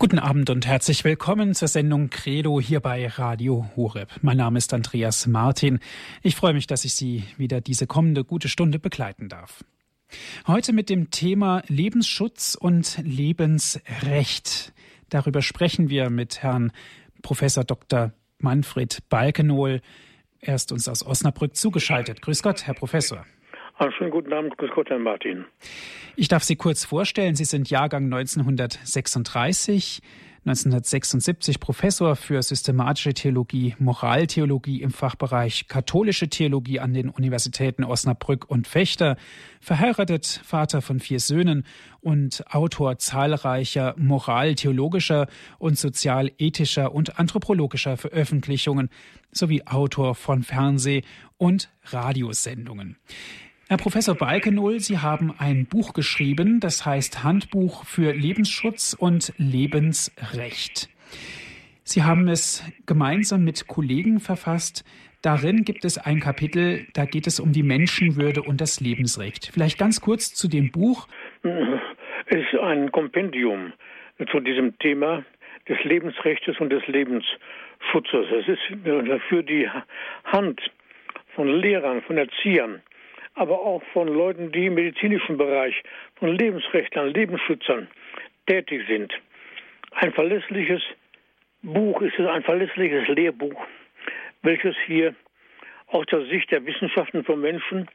[0.00, 4.08] Guten Abend und herzlich willkommen zur Sendung Credo hier bei Radio Horeb.
[4.22, 5.80] Mein Name ist Andreas Martin.
[6.22, 9.64] Ich freue mich, dass ich Sie wieder diese kommende gute Stunde begleiten darf.
[10.46, 14.72] Heute mit dem Thema Lebensschutz und Lebensrecht.
[15.08, 16.70] Darüber sprechen wir mit Herrn
[17.22, 18.12] Professor Dr.
[18.38, 19.80] Manfred Balkenohl.
[20.38, 22.22] Er ist uns aus Osnabrück zugeschaltet.
[22.22, 23.26] Grüß Gott, Herr Professor.
[23.78, 25.44] Einen schönen guten Abend, grüß Gott, Herr Martin.
[26.16, 27.36] Ich darf Sie kurz vorstellen.
[27.36, 30.02] Sie sind Jahrgang 1936,
[30.44, 38.66] 1976 Professor für systematische Theologie, Moraltheologie im Fachbereich katholische Theologie an den Universitäten Osnabrück und
[38.66, 39.16] Fechter,
[39.60, 41.64] verheiratet, Vater von vier Söhnen
[42.00, 45.28] und Autor zahlreicher moraltheologischer
[45.60, 48.90] und sozialethischer und anthropologischer Veröffentlichungen
[49.30, 51.04] sowie Autor von Fernseh-
[51.36, 52.96] und Radiosendungen.
[53.70, 60.88] Herr Professor Balkenohl, Sie haben ein Buch geschrieben, das heißt Handbuch für Lebensschutz und Lebensrecht.
[61.84, 64.86] Sie haben es gemeinsam mit Kollegen verfasst.
[65.20, 69.50] Darin gibt es ein Kapitel, da geht es um die Menschenwürde und das Lebensrecht.
[69.52, 71.06] Vielleicht ganz kurz zu dem Buch.
[71.42, 73.74] Es ist ein Kompendium
[74.30, 75.26] zu diesem Thema
[75.68, 78.28] des Lebensrechts und des Lebensschutzes.
[78.32, 78.62] Es ist
[79.28, 79.68] für die
[80.24, 80.58] Hand
[81.34, 82.80] von Lehrern, von Erziehern,
[83.38, 85.82] aber auch von Leuten, die im medizinischen Bereich,
[86.16, 87.88] von Lebensrechtlern, Lebensschützern
[88.46, 89.12] tätig sind.
[89.92, 90.82] Ein verlässliches
[91.62, 93.64] Buch ist es, ein verlässliches Lehrbuch,
[94.42, 95.14] welches hier
[95.86, 97.88] aus der Sicht der Wissenschaften von Menschen,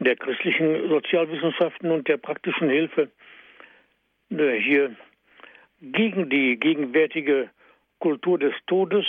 [0.00, 3.10] der christlichen Sozialwissenschaften und der praktischen Hilfe
[4.30, 4.94] äh, hier
[5.80, 7.50] gegen die gegenwärtige
[8.00, 9.06] Kultur des Todes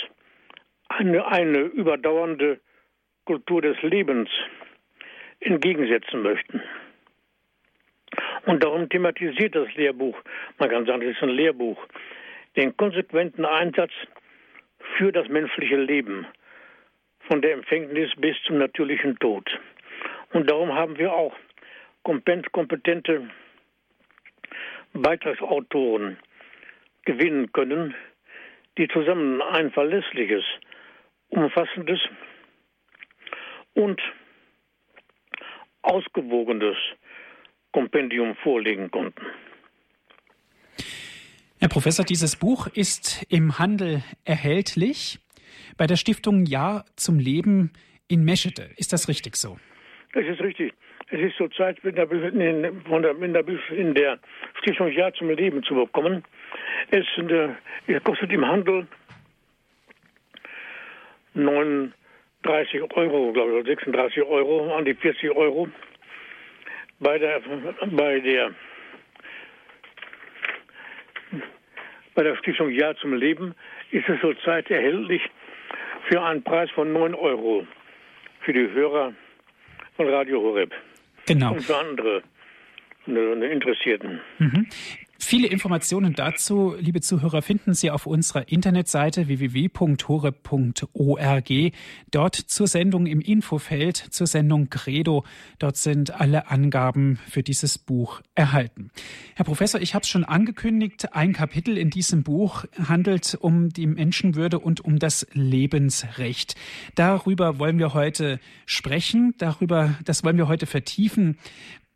[0.88, 2.60] eine, eine überdauernde
[3.24, 4.28] Kultur des Lebens
[5.40, 6.62] entgegensetzen möchten.
[8.46, 10.18] Und darum thematisiert das Lehrbuch,
[10.58, 11.86] man kann sagen, es ist ein Lehrbuch,
[12.56, 13.92] den konsequenten Einsatz
[14.96, 16.26] für das menschliche Leben,
[17.28, 19.48] von der Empfängnis bis zum natürlichen Tod.
[20.32, 21.34] Und darum haben wir auch
[22.02, 23.30] kompetente
[24.92, 26.18] Beitragsautoren
[27.04, 27.94] gewinnen können,
[28.78, 30.44] die zusammen ein verlässliches,
[31.28, 32.00] umfassendes
[33.74, 34.00] und
[35.82, 36.76] ausgewogenes
[37.72, 39.24] Kompendium vorlegen konnten.
[41.58, 45.18] Herr Professor, dieses Buch ist im Handel erhältlich
[45.76, 47.72] bei der Stiftung Ja zum Leben
[48.08, 48.70] in Meschede.
[48.76, 49.58] Ist das richtig so?
[50.14, 50.72] Das ist richtig.
[51.08, 54.18] Es ist zurzeit in der, in der, in der
[54.60, 56.24] Stiftung Ja zum Leben zu bekommen.
[56.90, 57.04] Es,
[57.86, 58.86] es kostet im Handel
[61.34, 61.92] 9
[62.42, 65.68] 30 Euro, glaube ich, 36 Euro, an die 40 Euro.
[66.98, 67.40] Bei der,
[67.90, 68.50] bei der,
[72.14, 73.54] bei der Stiftung Ja zum Leben
[73.90, 75.22] ist es zurzeit erhältlich
[76.08, 77.66] für einen Preis von 9 Euro
[78.40, 79.14] für die Hörer
[79.96, 80.72] von Radio Horeb.
[81.26, 81.52] Genau.
[81.52, 82.22] Und für andere
[83.06, 84.20] Interessierten.
[84.38, 84.66] Mhm.
[85.22, 89.92] Viele Informationen dazu, liebe Zuhörer, finden Sie auf unserer Internetseite www.hore.org.
[92.10, 95.24] Dort zur Sendung im Infofeld, zur Sendung Credo.
[95.58, 98.90] Dort sind alle Angaben für dieses Buch erhalten.
[99.36, 101.14] Herr Professor, ich habe es schon angekündigt.
[101.14, 106.56] Ein Kapitel in diesem Buch handelt um die Menschenwürde und um das Lebensrecht.
[106.94, 109.34] Darüber wollen wir heute sprechen.
[109.36, 111.36] Darüber, das wollen wir heute vertiefen.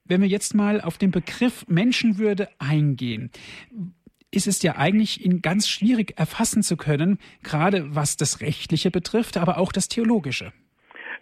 [0.06, 3.30] Wenn wir jetzt mal auf den Begriff Menschenwürde eingehen,
[4.30, 9.38] ist es ja eigentlich in ganz schwierig erfassen zu können, gerade was das Rechtliche betrifft,
[9.38, 10.52] aber auch das Theologische.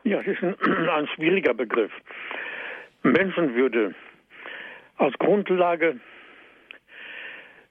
[0.02, 0.56] Ja, es ist ein,
[0.88, 1.92] ein schwieriger Begriff.
[3.04, 3.94] Menschenwürde
[4.96, 6.00] als Grundlage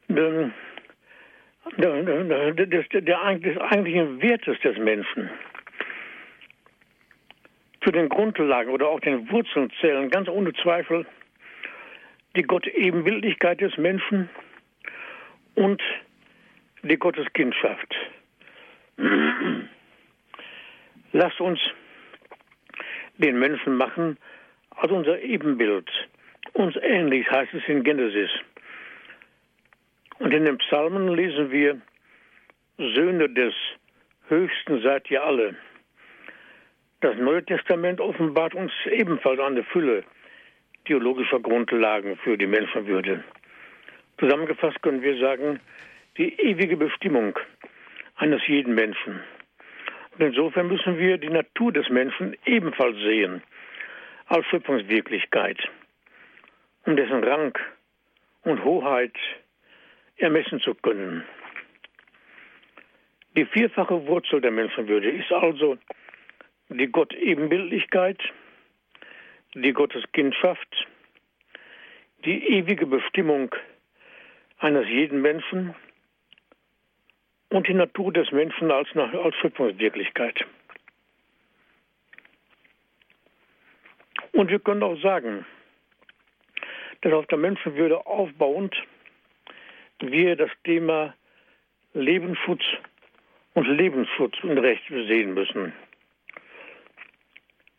[0.07, 0.51] des,
[1.78, 5.29] des, des eigentlichen Wertes des Menschen
[7.84, 11.06] zu den Grundlagen oder auch den Wurzeln zählen ganz ohne Zweifel
[12.36, 14.30] die Gott-Ebenbildlichkeit des Menschen
[15.56, 15.81] und
[16.84, 17.96] die Gotteskindschaft.
[21.11, 21.59] Lasst uns
[23.17, 24.17] den Menschen machen
[24.72, 25.90] als unser Ebenbild.
[26.53, 28.29] Uns ähnlich heißt es in Genesis.
[30.20, 31.82] Und in den Psalmen lesen wir,
[32.78, 33.53] Söhne des
[34.28, 35.55] Höchsten seid ihr alle.
[37.02, 40.03] Das Neue Testament offenbart uns ebenfalls eine Fülle
[40.86, 43.24] theologischer Grundlagen für die Menschenwürde.
[44.20, 45.59] Zusammengefasst können wir sagen,
[46.18, 47.38] die ewige Bestimmung
[48.18, 49.20] eines jeden Menschen.
[50.12, 53.42] Und insofern müssen wir die Natur des Menschen ebenfalls sehen,
[54.28, 55.58] als Schöpfungswirklichkeit,
[56.86, 57.58] um dessen Rang
[58.44, 59.16] und Hoheit
[60.18, 61.24] ermessen zu können.
[63.36, 65.80] Die vierfache Wurzel der Menschenwürde ist also
[66.78, 68.20] die Gott-Ebenbildlichkeit,
[69.53, 70.88] die Gotteskindschaft,
[72.23, 73.53] die ewige Bestimmung
[74.58, 75.76] eines jeden Menschen
[77.50, 80.46] und die Natur des Menschen als, als Schöpfungswirklichkeit.
[84.32, 85.46] Und wir können auch sagen,
[87.02, 88.76] dass auf der Menschenwürde aufbauend
[90.00, 91.14] wir das Thema
[91.94, 92.64] Lebensschutz
[93.56, 95.74] und Lebensschutz und Recht sehen müssen.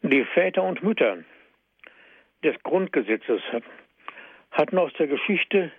[0.05, 1.19] Die Väter und Mütter
[2.43, 3.41] des Grundgesetzes
[4.51, 5.71] hatten aus der Geschichte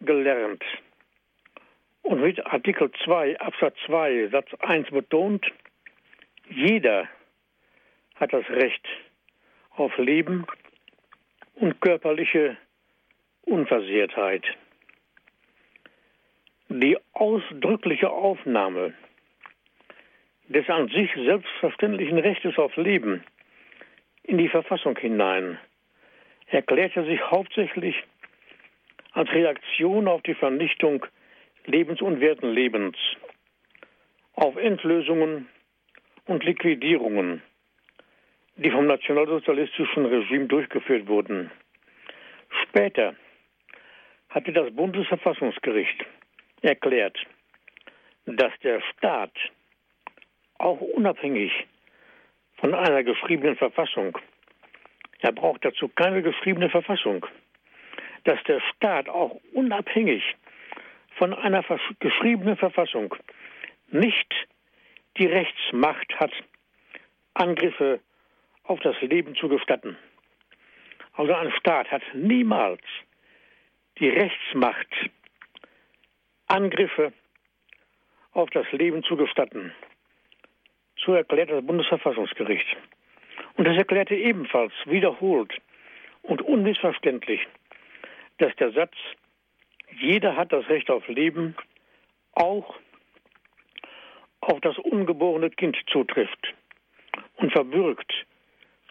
[0.00, 0.64] gelernt
[2.00, 5.44] und mit Artikel 2 Absatz 2 Satz 1 betont,
[6.48, 7.06] jeder
[8.14, 8.86] hat das Recht
[9.76, 10.46] auf Leben
[11.56, 12.56] und körperliche
[13.42, 14.44] Unversehrtheit.
[16.70, 18.94] Die ausdrückliche Aufnahme
[20.48, 23.22] des an sich selbstverständlichen Rechtes auf Leben
[24.24, 25.58] in die Verfassung hinein
[26.48, 27.96] erklärte sich hauptsächlich
[29.12, 31.06] als Reaktion auf die Vernichtung
[31.66, 32.00] Lebens,
[34.34, 35.48] auf Endlösungen
[36.26, 37.42] und Liquidierungen,
[38.56, 41.50] die vom nationalsozialistischen Regime durchgeführt wurden.
[42.62, 43.14] Später
[44.28, 46.04] hatte das Bundesverfassungsgericht
[46.62, 47.16] erklärt,
[48.26, 49.32] dass der Staat
[50.58, 51.52] auch unabhängig
[52.64, 54.16] von einer geschriebenen Verfassung,
[55.20, 57.26] er braucht dazu keine geschriebene Verfassung,
[58.24, 60.22] dass der Staat auch unabhängig
[61.18, 61.62] von einer
[62.00, 63.14] geschriebenen Verfassung
[63.88, 64.32] nicht
[65.18, 66.32] die Rechtsmacht hat,
[67.34, 68.00] Angriffe
[68.62, 69.98] auf das Leben zu gestatten.
[71.12, 72.80] Also ein Staat hat niemals
[73.98, 74.88] die Rechtsmacht,
[76.46, 77.12] Angriffe
[78.32, 79.74] auf das Leben zu gestatten.
[80.96, 82.76] So erklärt das Bundesverfassungsgericht.
[83.56, 85.52] Und das erklärte ebenfalls wiederholt
[86.22, 87.40] und unmissverständlich,
[88.38, 88.94] dass der Satz,
[90.00, 91.54] jeder hat das Recht auf Leben,
[92.32, 92.74] auch
[94.40, 96.54] auf das ungeborene Kind zutrifft
[97.36, 98.12] und verbürgt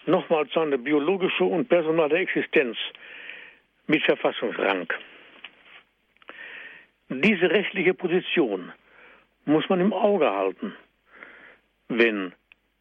[0.06, 2.78] nochmals seine biologische und personale Existenz
[3.88, 4.92] mit Verfassungsrang.
[7.10, 8.72] Diese rechtliche Position
[9.46, 10.76] muss man im Auge halten,
[11.90, 12.34] wenn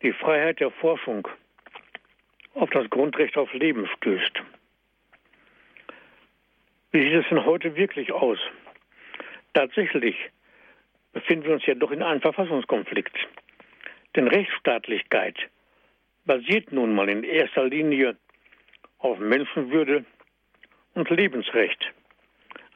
[0.02, 1.28] die Freiheit der Forschung
[2.54, 4.42] auf das Grundrecht auf Leben stößt.
[6.92, 8.38] Wie sieht es denn heute wirklich aus?
[9.54, 10.16] Tatsächlich
[11.12, 13.16] befinden wir uns ja doch in einem Verfassungskonflikt.
[14.14, 15.36] Denn Rechtsstaatlichkeit
[16.24, 18.16] basiert nun mal in erster Linie
[18.98, 20.04] auf Menschenwürde
[20.94, 21.92] und Lebensrecht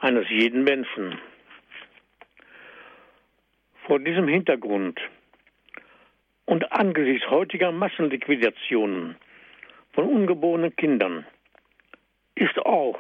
[0.01, 1.19] eines jeden Menschen.
[3.87, 5.01] Vor diesem Hintergrund
[6.47, 9.17] und angesichts heutiger Massenliquidationen
[9.93, 11.27] von ungeborenen Kindern
[12.35, 12.99] ist auch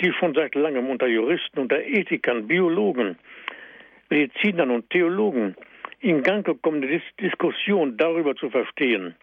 [0.00, 3.18] die schon seit langem unter Juristen, unter Ethikern, Biologen,
[4.08, 5.56] Medizinern und Theologen
[6.00, 9.14] in Gang gekommene Dis Diskussion darüber zu verstehen,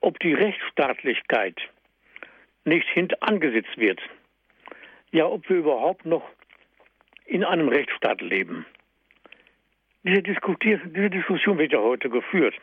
[0.00, 1.56] ob die Rechtsstaatlichkeit
[2.64, 4.00] nicht hintangesetzt wird.
[5.12, 6.28] Ja, ob wir überhaupt noch
[7.24, 8.66] in einem Rechtsstaat leben.
[10.04, 12.54] Diese, diese Diskussion wird ja heute geführt.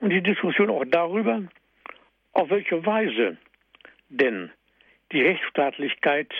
[0.00, 1.42] Und die Diskussion auch darüber,
[2.32, 3.36] auf welche Weise
[4.08, 4.50] denn
[5.12, 6.32] die Rechtsstaatlichkeit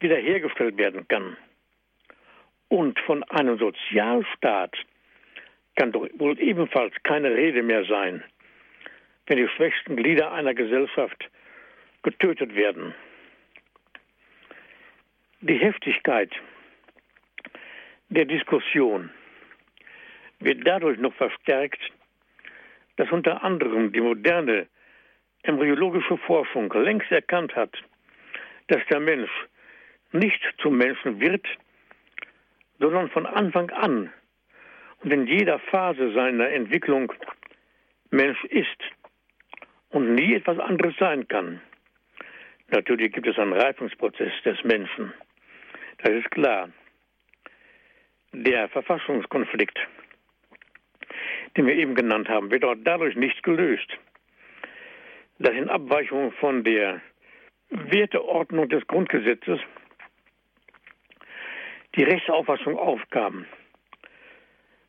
[0.00, 1.36] wiederhergestellt werden kann.
[2.68, 4.76] Und von einem Sozialstaat
[5.76, 8.22] kann doch wohl ebenfalls keine Rede mehr sein,
[9.26, 11.30] wenn die schwächsten Glieder einer Gesellschaft
[12.02, 12.94] getötet werden.
[15.40, 16.30] Die Heftigkeit
[18.14, 19.10] der Diskussion
[20.40, 21.80] wird dadurch noch verstärkt,
[22.96, 24.66] dass unter anderem die moderne
[25.42, 27.72] embryologische Forschung längst erkannt hat,
[28.68, 29.30] dass der Mensch
[30.12, 31.46] nicht zum Menschen wird,
[32.78, 34.12] sondern von Anfang an
[35.02, 37.12] und in jeder Phase seiner Entwicklung
[38.10, 38.78] Mensch ist
[39.90, 41.60] und nie etwas anderes sein kann.
[42.68, 45.12] Natürlich gibt es einen Reifungsprozess des Menschen.
[45.98, 46.70] Das ist klar.
[48.36, 49.78] Der Verfassungskonflikt,
[51.56, 53.86] den wir eben genannt haben, wird auch dadurch nicht gelöst,
[55.38, 57.00] dass in Abweichung von der
[57.70, 59.60] Werteordnung des Grundgesetzes
[61.94, 63.46] die Rechtsauffassung aufkam,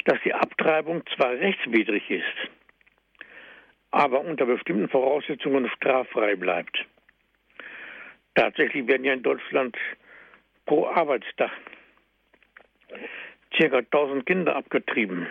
[0.06, 2.50] dass die Abtreibung zwar rechtswidrig ist,
[3.92, 6.84] aber unter bestimmten Voraussetzungen straffrei bleibt.
[8.34, 9.78] Tatsächlich werden ja in Deutschland
[10.66, 11.52] pro Arbeitstag
[13.58, 15.28] circa 1000 Kinder abgetrieben.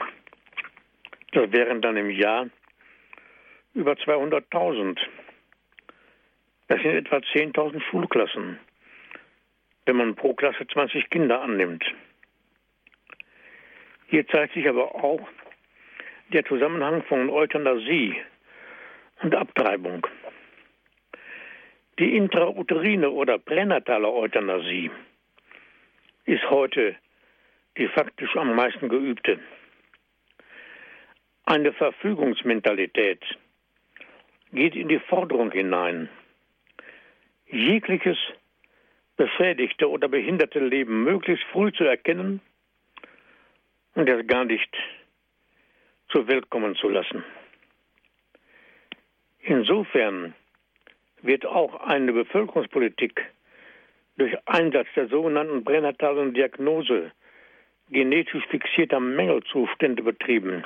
[1.33, 2.49] Das wären dann im Jahr
[3.75, 4.99] über 200.000.
[6.69, 8.59] Das sind etwa 10.000 Schulklassen,
[9.87, 11.85] wenn man pro Klasse 20 Kinder annimmt.
[14.07, 15.27] Hier zeigt sich aber auch
[16.33, 18.17] der Zusammenhang von Euthanasie
[19.23, 20.07] und Abtreibung.
[21.99, 24.91] Die intrauterine oder pränatale Euthanasie
[26.25, 26.97] ist heute
[27.77, 29.41] die faktisch am meisten geübte.
[31.45, 33.23] Eine Verfügungsmentalität
[34.53, 36.09] geht in die Forderung hinein,
[37.47, 38.17] jegliches
[39.17, 42.41] beschädigte oder behinderte Leben möglichst früh zu erkennen
[43.95, 44.75] und es gar nicht
[46.09, 47.25] zur Welt kommen zu lassen.
[49.41, 50.35] Insofern
[51.23, 53.25] wird auch eine Bevölkerungspolitik
[54.17, 57.13] durch Einsatz der sogenannten pränatalen Diagnose
[57.91, 60.65] genetisch fixierter Mängelzustände betrieben.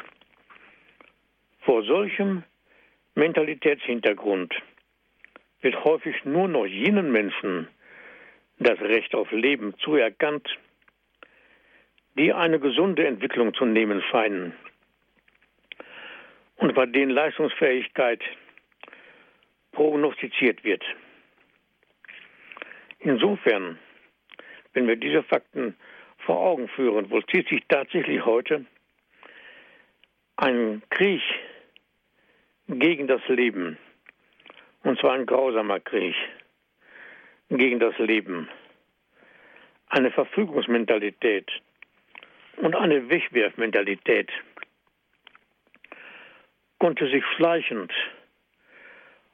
[1.60, 2.44] Vor solchem
[3.14, 4.54] Mentalitätshintergrund
[5.60, 7.68] wird häufig nur noch jenen Menschen
[8.58, 10.48] das Recht auf Leben zuerkannt,
[12.16, 14.52] die eine gesunde Entwicklung zu nehmen scheinen
[16.56, 18.20] und bei denen Leistungsfähigkeit
[19.72, 20.84] prognostiziert wird.
[23.00, 23.78] Insofern,
[24.72, 25.76] wenn wir diese Fakten
[26.28, 28.66] vor Augen führen, vollzieht sich tatsächlich heute
[30.36, 31.22] ein Krieg
[32.68, 33.78] gegen das Leben.
[34.82, 36.14] Und zwar ein grausamer Krieg
[37.48, 38.46] gegen das Leben.
[39.88, 41.50] Eine Verfügungsmentalität
[42.58, 44.30] und eine Wegwerfmentalität
[46.78, 47.90] konnte sich schleichend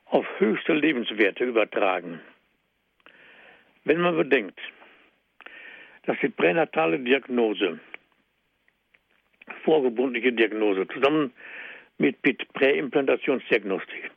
[0.05, 2.21] auf höchste Lebenswerte übertragen.
[3.83, 4.61] Wenn man bedenkt,
[6.07, 7.79] dass die pränatale Diagnose,
[9.65, 11.33] vorgebundliche Diagnose, zusammen
[11.99, 12.19] mit
[12.53, 14.11] Präimplantationsdiagnostik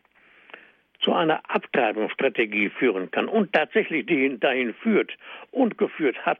[0.99, 4.05] zu einer Abtreibungsstrategie führen kann und tatsächlich
[4.39, 5.11] dahin führt
[5.51, 6.39] und geführt hat,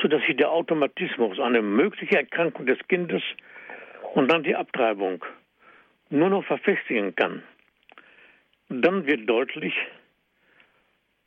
[0.00, 3.22] sodass sich der Automatismus, eine mögliche Erkrankung des Kindes
[4.14, 5.24] und dann die Abtreibung
[6.10, 7.42] nur noch verfestigen kann,
[8.68, 9.74] dann wird deutlich,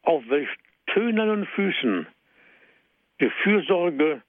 [0.04, 0.50] auf welch
[0.96, 2.08] tönernen Füßen
[3.20, 4.22] die Fürsorge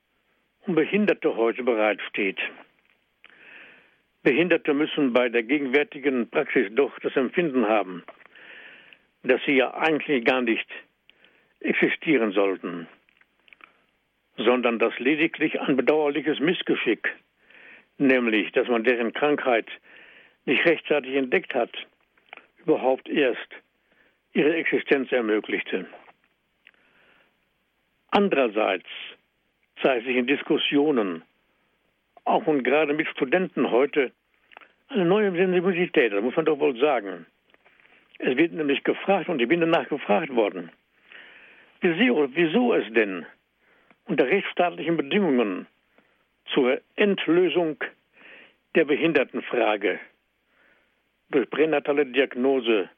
[0.66, 2.38] um Behinderte heute bereitsteht.
[4.24, 8.02] Behinderte müssen bei der gegenwärtigen Praxis doch das Empfinden haben,
[9.22, 10.66] dass sie ja eigentlich gar nicht
[11.60, 12.88] existieren sollten,
[14.36, 17.08] sondern dass lediglich ein bedauerliches Missgeschick,
[17.96, 19.68] nämlich dass man deren Krankheit
[20.46, 21.70] nicht rechtzeitig entdeckt hat,
[22.64, 23.54] überhaupt erst
[24.32, 25.86] ihre Existenz ermöglichte.
[28.10, 28.86] Andererseits
[29.82, 31.22] zeigt sich in Diskussionen,
[32.24, 34.12] auch und gerade mit Studenten heute,
[34.88, 37.26] eine neue Sensibilität, das muss man doch wohl sagen.
[38.18, 40.70] Es wird nämlich gefragt, und ich bin danach gefragt worden,
[41.80, 43.26] wieso, es denn
[44.06, 45.66] unter rechtsstaatlichen Bedingungen
[46.52, 47.76] zur Endlösung
[48.74, 50.00] der Behindertenfrage
[51.30, 52.88] durch pränatale Diagnose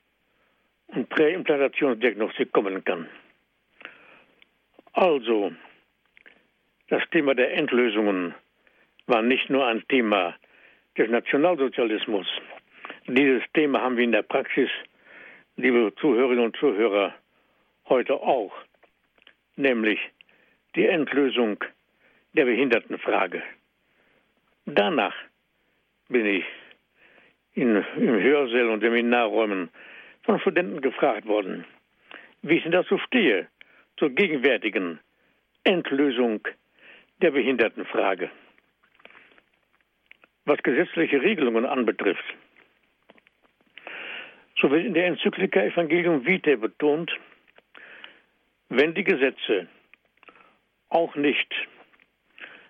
[0.89, 3.09] und Präimplantationsdiagnostik kommen kann.
[4.99, 5.53] Also,
[6.89, 8.35] das Thema der Endlösungen
[9.07, 10.35] war nicht nur ein Thema
[10.97, 12.27] des Nationalsozialismus.
[13.07, 14.69] Dieses Thema haben wir in der Praxis,
[15.55, 17.15] liebe Zuhörerinnen und Zuhörer,
[17.89, 18.53] heute auch,
[19.55, 20.01] nämlich
[20.75, 21.63] die Endlösung
[22.33, 23.41] der Behindertenfrage.
[24.67, 25.15] Danach
[26.09, 26.45] bin ich
[27.55, 29.71] in, im Hörsaal und Seminarräumen
[30.25, 31.65] von Studenten gefragt worden,
[32.43, 33.47] wie ich denn dazu stehe,
[33.99, 35.01] zur gegenwärtigen
[35.65, 36.41] Endlösung
[37.21, 38.31] der Behindertenfrage.
[40.45, 42.25] Was gesetzliche Regelungen anbetrifft,
[44.61, 47.13] so wird in der Enzyklika Evangelium Vitae betont,
[48.69, 49.69] wenn die Gesetze
[50.89, 51.55] auch nicht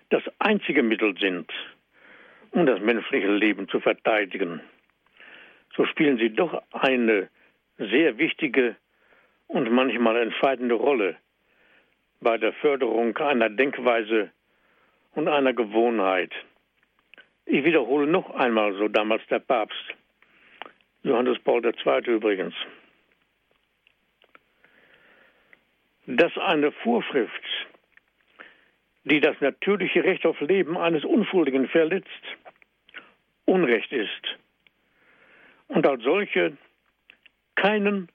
[0.09, 1.51] das einzige Mittel sind,
[2.51, 4.61] um das menschliche Leben zu verteidigen,
[5.75, 7.29] so spielen sie doch eine
[7.77, 8.75] sehr wichtige
[9.49, 11.17] und manchmal entscheidende Rolle
[12.21, 14.31] bei der Förderung einer Denkweise
[15.15, 16.31] und einer Gewohnheit.
[17.45, 19.83] Ich wiederhole noch einmal, so damals der Papst,
[21.03, 22.01] Johannes Paul II.
[22.05, 22.53] übrigens,
[26.05, 27.43] dass eine Vorschrift,
[29.05, 32.07] die das natürliche Recht auf Leben eines Unschuldigen verletzt,
[33.45, 34.37] Unrecht ist
[35.69, 36.55] und als solche
[37.55, 38.09] keinen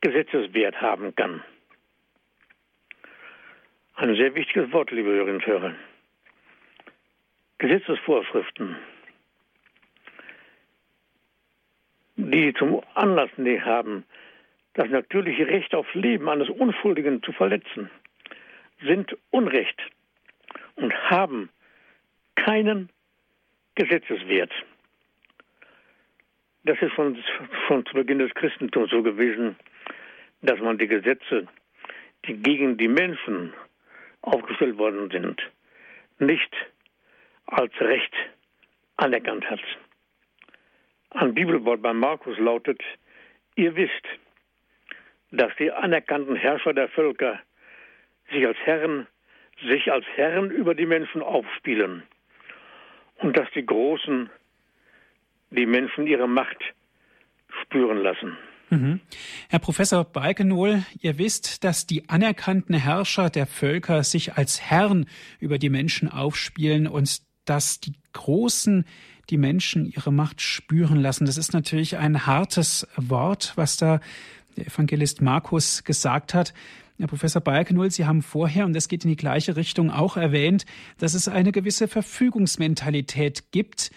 [0.00, 1.42] Gesetzeswert haben kann.
[3.94, 5.74] Ein sehr wichtiges Wort, liebe Hörerinnen und Hörer.
[7.58, 8.76] Gesetzesvorschriften,
[12.16, 14.04] die zum Anlass haben,
[14.74, 17.90] das natürliche Recht auf Leben eines Unschuldigen zu verletzen,
[18.82, 19.78] sind Unrecht
[20.76, 21.50] und haben
[22.36, 22.88] keinen
[23.74, 24.52] Gesetzeswert.
[26.64, 27.22] Das ist schon,
[27.66, 29.56] schon zu Beginn des Christentums so gewesen,
[30.42, 31.46] dass man die Gesetze,
[32.26, 33.52] die gegen die Menschen
[34.22, 35.40] aufgestellt worden sind,
[36.18, 36.54] nicht
[37.46, 38.12] als Recht
[38.96, 39.60] anerkannt hat.
[41.10, 42.80] Ein Bibelwort bei Markus lautet,
[43.56, 44.06] ihr wisst,
[45.32, 47.40] dass die anerkannten Herrscher der Völker
[48.30, 49.06] sich als Herren,
[49.62, 52.02] sich als Herren über die Menschen aufspielen
[53.16, 54.30] und dass die Großen
[55.50, 56.62] die Menschen ihre Macht
[57.62, 58.36] spüren lassen.
[58.70, 59.00] Mhm.
[59.48, 65.06] Herr Professor Balkenohl, ihr wisst, dass die anerkannten Herrscher der Völker sich als Herren
[65.40, 68.84] über die Menschen aufspielen und dass die Großen
[69.28, 71.26] die Menschen ihre Macht spüren lassen.
[71.26, 74.00] Das ist natürlich ein hartes Wort, was da
[74.56, 76.52] der Evangelist Markus gesagt hat.
[76.98, 80.66] Herr Professor Balkenohl, Sie haben vorher, und das geht in die gleiche Richtung, auch erwähnt,
[80.98, 83.90] dass es eine gewisse Verfügungsmentalität gibt,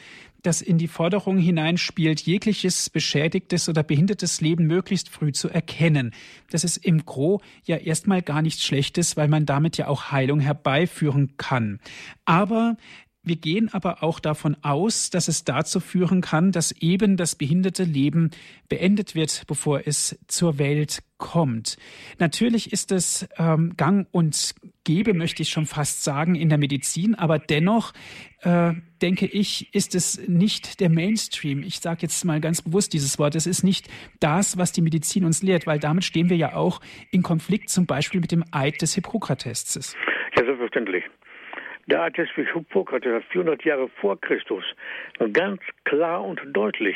[0.43, 6.11] das in die Forderung hineinspielt, jegliches beschädigtes oder behindertes Leben möglichst früh zu erkennen.
[6.51, 10.39] Das ist im Gro ja erstmal gar nichts Schlechtes, weil man damit ja auch Heilung
[10.39, 11.79] herbeiführen kann.
[12.25, 12.77] Aber
[13.23, 17.83] wir gehen aber auch davon aus, dass es dazu führen kann, dass eben das behinderte
[17.83, 18.31] Leben
[18.67, 21.77] beendet wird, bevor es zur Welt kommt.
[22.19, 27.15] Natürlich ist es ähm, gang und gäbe, möchte ich schon fast sagen, in der Medizin,
[27.15, 27.93] aber dennoch
[28.41, 31.63] äh, denke ich, ist es nicht der Mainstream.
[31.63, 33.35] Ich sage jetzt mal ganz bewusst dieses Wort.
[33.35, 33.87] Es ist nicht
[34.19, 37.85] das, was die Medizin uns lehrt, weil damit stehen wir ja auch in Konflikt zum
[37.85, 39.95] Beispiel mit dem Eid des Hippokrates.
[40.35, 41.05] Ja, selbstverständlich.
[41.87, 44.63] Der Eidesbisch Hippokrates hat 400 Jahre vor Christus
[45.33, 46.95] ganz klar und deutlich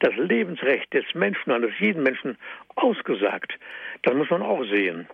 [0.00, 2.36] das Lebensrecht des Menschen, eines jeden Menschen
[2.74, 3.56] ausgesagt.
[4.02, 5.06] Das muss man auch sehen.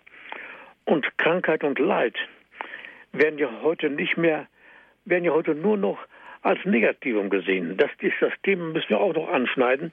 [0.87, 2.16] Und Krankheit und Leid
[3.12, 4.46] werden ja heute nicht mehr,
[5.05, 5.98] werden ja heute nur noch
[6.40, 7.77] als Negativum gesehen.
[7.77, 9.92] Das ist das Thema, müssen wir auch noch anschneiden.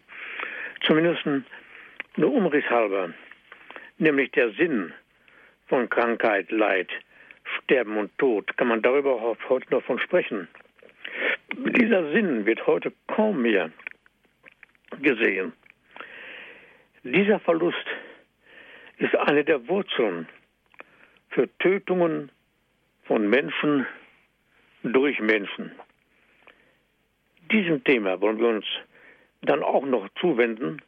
[0.81, 1.25] Zumindest
[2.15, 3.13] nur umrisshalber.
[3.97, 4.93] Nämlich der Sinn
[5.67, 6.89] von Krankheit, Leid,
[7.57, 8.55] Sterben und Tod.
[8.57, 10.47] Kann man darüber heute noch von sprechen?
[11.53, 13.71] Dieser Sinn wird heute kaum mehr
[15.01, 15.53] gesehen.
[17.03, 17.85] Dieser Verlust
[18.97, 20.27] ist eine der Wurzeln
[21.29, 22.31] für Tötungen
[23.05, 23.85] von Menschen
[24.83, 25.71] durch Menschen.
[27.51, 28.65] Diesem Thema wollen wir uns
[29.41, 30.81] dann auch noch zuwenden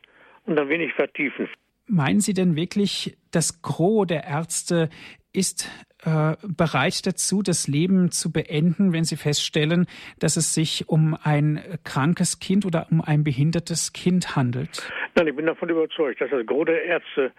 [0.46, 1.48] und ein wenig vertiefen.
[1.88, 4.90] Meinen Sie denn wirklich, das Gros der Ärzte
[5.34, 5.70] ist
[6.04, 9.86] äh, bereit dazu, das Leben zu beenden, wenn sie feststellen,
[10.20, 14.92] dass es sich um ein krankes Kind oder um ein behindertes Kind handelt?
[15.16, 17.32] Nein, ich bin davon überzeugt, dass das Gros der Ärzte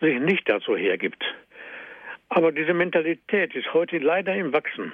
[0.00, 1.22] sich nicht dazu hergibt.
[2.28, 4.92] Aber diese Mentalität ist heute leider im Wachsen.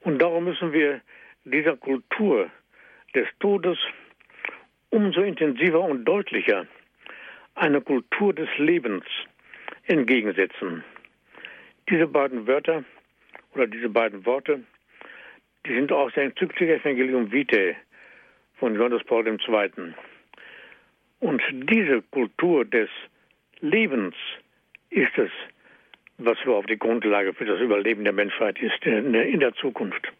[0.00, 1.00] Und darum müssen wir
[1.44, 2.50] dieser Kultur
[3.14, 3.78] des Todes
[4.90, 6.66] umso intensiver und deutlicher
[7.54, 9.04] eine Kultur des Lebens
[9.86, 10.84] entgegensetzen.
[11.92, 12.84] Diese beiden Wörter
[13.54, 14.62] oder diese beiden Worte,
[15.66, 17.76] die sind aus der Enzyklika Evangelium Vitae
[18.56, 19.92] von Johannes Paul II.
[21.20, 22.88] Und diese Kultur des
[23.60, 24.14] Lebens
[24.88, 25.30] ist es,
[26.16, 30.10] was überhaupt die Grundlage für das Überleben der Menschheit ist in der Zukunft.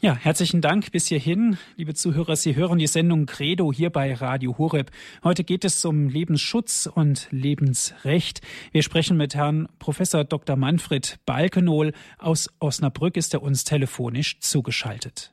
[0.00, 1.56] Ja, herzlichen Dank bis hierhin.
[1.76, 4.90] Liebe Zuhörer, Sie hören die Sendung Credo hier bei Radio Horeb.
[5.24, 8.42] Heute geht es um Lebensschutz und Lebensrecht.
[8.72, 10.56] Wir sprechen mit Herrn Professor Dr.
[10.56, 15.32] Manfred Balkenohl aus Osnabrück, ist er uns telefonisch zugeschaltet.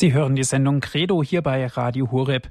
[0.00, 2.48] Sie hören die Sendung Credo hier bei Radio Horeb.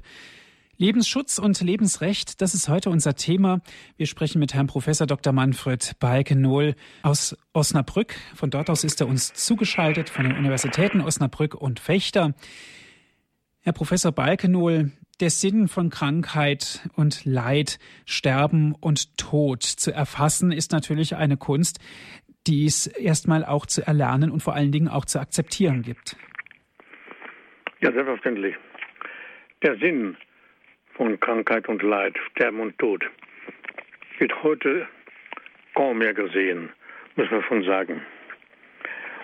[0.76, 3.60] Lebensschutz und Lebensrecht, das ist heute unser Thema.
[3.96, 5.32] Wir sprechen mit Herrn Professor Dr.
[5.32, 8.14] Manfred Balkenohl aus Osnabrück.
[8.36, 12.34] Von dort aus ist er uns zugeschaltet von den Universitäten Osnabrück und Fechter.
[13.62, 20.70] Herr Professor Balkenohl, der Sinn von Krankheit und Leid, Sterben und Tod zu erfassen, ist
[20.70, 21.80] natürlich eine Kunst,
[22.46, 26.16] die es erstmal auch zu erlernen und vor allen Dingen auch zu akzeptieren gibt.
[27.80, 28.54] Ja, selbstverständlich.
[29.62, 30.16] Der Sinn
[30.94, 33.02] von Krankheit und Leid, Sterben und Tod
[34.18, 34.86] wird heute
[35.74, 36.70] kaum mehr gesehen,
[37.16, 38.02] muss man schon sagen.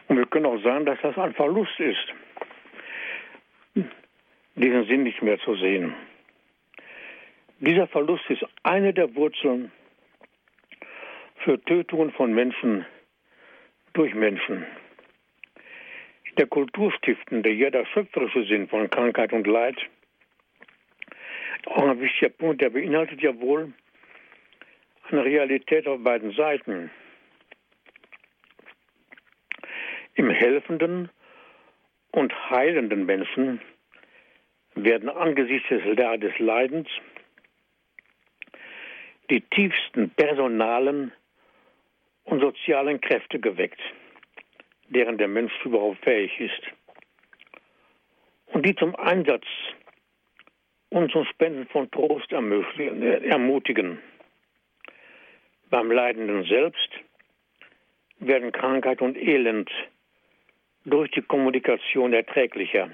[0.08, 2.14] Und wir können auch sagen, dass das ein Verlust ist,
[4.54, 5.94] diesen Sinn nicht mehr zu sehen.
[7.58, 9.70] Dieser Verlust ist eine der Wurzeln
[11.44, 12.86] für Tötungen von Menschen
[13.92, 14.64] durch Menschen.
[16.36, 19.76] Der kulturstiftende, ja der schöpferische Sinn von Krankheit und Leid,
[21.66, 23.72] auch ein wichtiger Punkt, der beinhaltet ja wohl
[25.10, 26.90] eine Realität auf beiden Seiten.
[30.14, 31.10] Im helfenden
[32.12, 33.60] und heilenden Menschen
[34.74, 36.88] werden angesichts des Leidens
[39.30, 41.12] die tiefsten personalen
[42.24, 43.80] und sozialen Kräfte geweckt,
[44.88, 46.62] deren der Mensch überhaupt fähig ist.
[48.46, 49.44] Und die zum Einsatz
[50.90, 53.98] und zum Spenden von Trost ermutigen.
[55.68, 56.90] Beim Leidenden selbst
[58.20, 59.70] werden Krankheit und Elend
[60.84, 62.90] durch die Kommunikation erträglicher.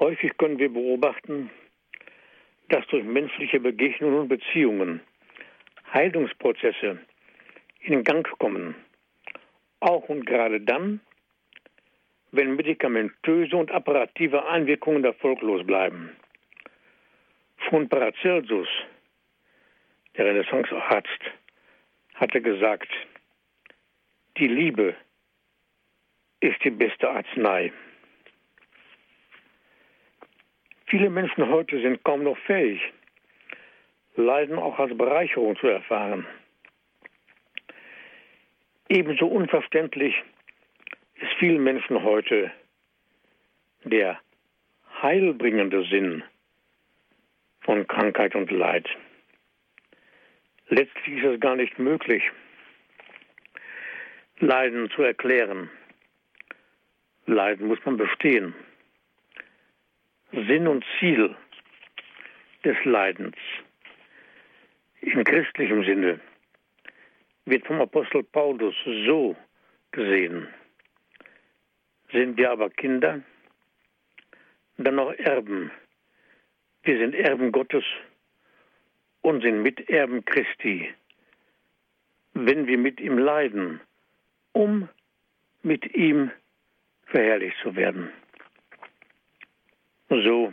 [0.00, 1.50] Häufig können wir beobachten,
[2.68, 5.00] dass durch menschliche Begegnungen und Beziehungen
[5.94, 6.98] Heilungsprozesse
[7.82, 8.74] in Gang kommen.
[9.82, 11.00] Auch und gerade dann,
[12.30, 16.16] wenn medikamentöse und apparative Einwirkungen erfolglos bleiben.
[17.68, 18.68] Schon Paracelsus,
[20.16, 21.20] der Renaissancearzt,
[22.14, 22.90] hatte gesagt,
[24.36, 24.94] die Liebe
[26.38, 27.72] ist die beste Arznei.
[30.86, 32.80] Viele Menschen heute sind kaum noch fähig,
[34.14, 36.24] Leiden auch als Bereicherung zu erfahren.
[38.92, 40.14] Ebenso unverständlich
[41.14, 42.52] ist vielen Menschen heute
[43.84, 44.20] der
[45.00, 46.22] heilbringende Sinn
[47.62, 48.86] von Krankheit und Leid.
[50.68, 52.22] Letztlich ist es gar nicht möglich,
[54.40, 55.70] Leiden zu erklären.
[57.24, 58.54] Leiden muss man bestehen.
[60.32, 61.34] Sinn und Ziel
[62.62, 63.36] des Leidens
[65.00, 66.20] in christlichem Sinne
[67.44, 69.36] wird vom Apostel Paulus so
[69.90, 70.48] gesehen.
[72.12, 73.22] Sind wir aber Kinder,
[74.76, 75.70] dann noch Erben.
[76.82, 77.84] Wir sind Erben Gottes
[79.22, 80.92] und sind Miterben Christi,
[82.34, 83.80] wenn wir mit ihm leiden,
[84.52, 84.88] um
[85.62, 86.30] mit ihm
[87.06, 88.10] verherrlicht zu werden.
[90.08, 90.52] So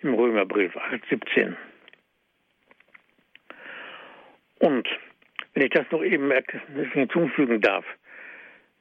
[0.00, 1.56] im Römerbrief 8, 17.
[4.58, 4.88] Und
[5.54, 6.32] wenn ich das noch eben
[6.92, 7.84] hinzufügen darf,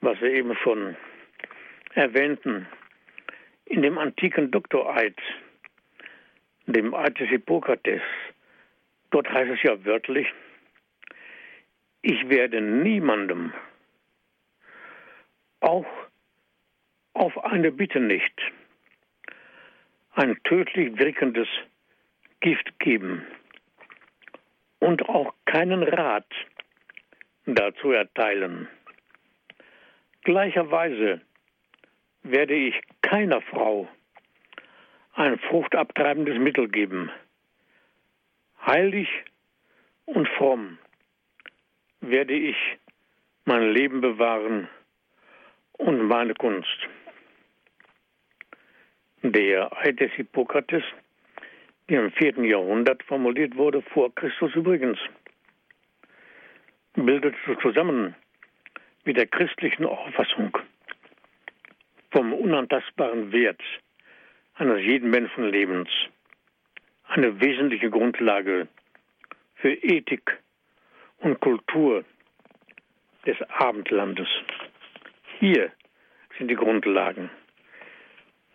[0.01, 0.95] was wir eben schon
[1.93, 2.67] erwähnten,
[3.65, 5.15] in dem antiken Doktoreid,
[6.67, 8.01] dem Eid des Hippokrates,
[9.11, 10.27] dort heißt es ja wörtlich,
[12.01, 13.53] ich werde niemandem,
[15.59, 15.85] auch
[17.13, 18.33] auf eine Bitte nicht,
[20.13, 21.47] ein tödlich wirkendes
[22.39, 23.25] Gift geben
[24.79, 26.31] und auch keinen Rat
[27.55, 28.67] dazu erteilen.
[30.23, 31.21] Gleicherweise
[32.23, 33.87] werde ich keiner Frau
[35.13, 37.11] ein fruchtabtreibendes Mittel geben.
[38.65, 39.07] Heilig
[40.05, 40.77] und fromm
[42.01, 42.55] werde ich
[43.45, 44.67] mein Leben bewahren
[45.73, 46.87] und meine Kunst.
[49.23, 50.83] Der Eid des Hippokrates,
[51.89, 54.99] der im vierten Jahrhundert formuliert wurde, vor Christus übrigens,
[57.05, 58.15] bildet zusammen
[59.05, 60.57] mit der christlichen Auffassung
[62.11, 63.61] vom unantastbaren Wert
[64.55, 65.89] eines jeden Menschenlebens
[67.07, 68.67] eine wesentliche Grundlage
[69.55, 70.37] für Ethik
[71.19, 72.03] und Kultur
[73.25, 74.27] des Abendlandes.
[75.39, 75.71] Hier
[76.37, 77.29] sind die Grundlagen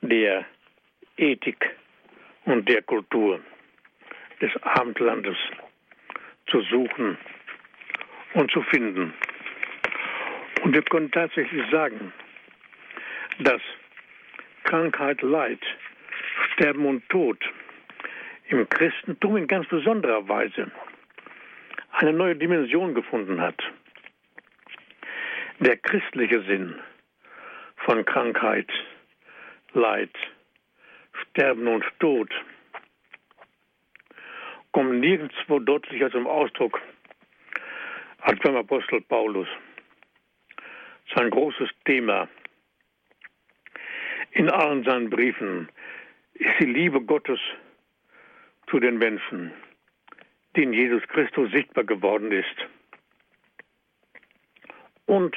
[0.01, 0.45] der
[1.17, 1.77] Ethik
[2.45, 3.41] und der Kultur
[4.41, 5.37] des Abendlandes
[6.47, 7.17] zu suchen
[8.35, 9.15] und zu finden.
[10.63, 12.13] Und wir können tatsächlich sagen,
[13.39, 13.61] dass
[14.65, 15.61] Krankheit, Leid,
[16.53, 17.39] Sterben und Tod
[18.49, 20.71] im Christentum in ganz besonderer Weise
[21.93, 23.61] eine neue Dimension gefunden hat.
[25.61, 26.75] Der christliche Sinn
[27.77, 28.69] von Krankheit,
[29.73, 30.11] Leid,
[31.23, 32.31] Sterben und Tod
[34.73, 36.81] kommt nirgendwo deutlicher zum Ausdruck
[38.25, 39.49] als beim Apostel Paulus.
[41.15, 42.27] Sein großes Thema
[44.33, 45.69] in allen seinen Briefen
[46.33, 47.39] ist die Liebe Gottes
[48.69, 49.53] zu den Menschen,
[50.57, 52.57] die in Jesus Christus sichtbar geworden ist.
[55.05, 55.37] Und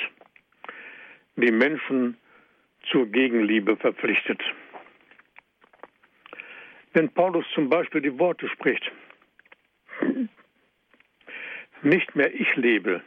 [1.36, 2.17] die Menschen
[2.89, 4.41] zur Gegenliebe verpflichtet.
[6.93, 8.89] Wenn Paulus zum Beispiel die Worte spricht,
[11.82, 13.02] nicht mehr ich lebe,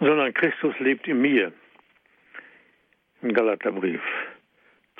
[0.00, 1.52] sondern Christus lebt in mir.
[3.22, 4.02] Im Galaterbrief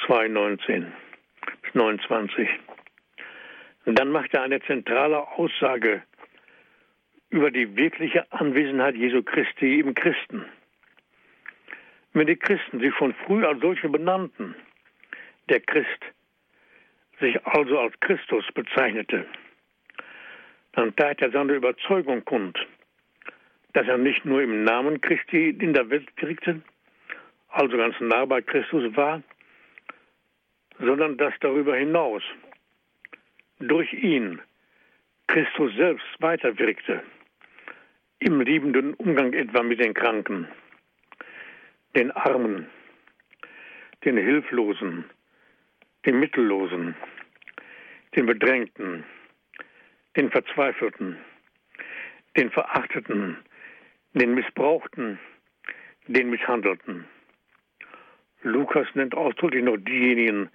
[0.07, 0.93] 2, 19
[1.63, 2.49] bis 29.
[3.85, 6.03] Und dann macht er eine zentrale Aussage
[7.31, 10.45] über die wirkliche Anwesenheit Jesu Christi im Christen.
[12.13, 14.55] Wenn die Christen sich schon früh als solche benannten,
[15.51, 16.03] der Christ
[17.21, 19.27] sich also als Christus bezeichnete,
[20.77, 22.59] dann tat er seine Überzeugung kund,
[23.73, 26.61] dass er nicht nur im Namen Christi in der Welt wirkte,
[27.49, 29.23] also ganz nah bei Christus war,
[30.79, 32.23] sondern dass darüber hinaus
[33.59, 34.41] durch ihn
[35.29, 37.03] Christus selbst weiterwirkte,
[38.19, 40.47] im liebenden Umgang etwa mit den Kranken,
[41.95, 42.67] den Armen,
[44.05, 45.07] den Hilflosen,
[46.05, 46.95] den Mittellosen,
[48.15, 49.05] den Bedrängten,
[50.17, 51.19] den Verzweifelten,
[52.37, 53.37] den Verachteten,
[54.15, 55.19] den Missbrauchten,
[56.07, 57.05] den Misshandelten.
[58.43, 60.51] Lukas nennt ausdrücklich noch diejenigen,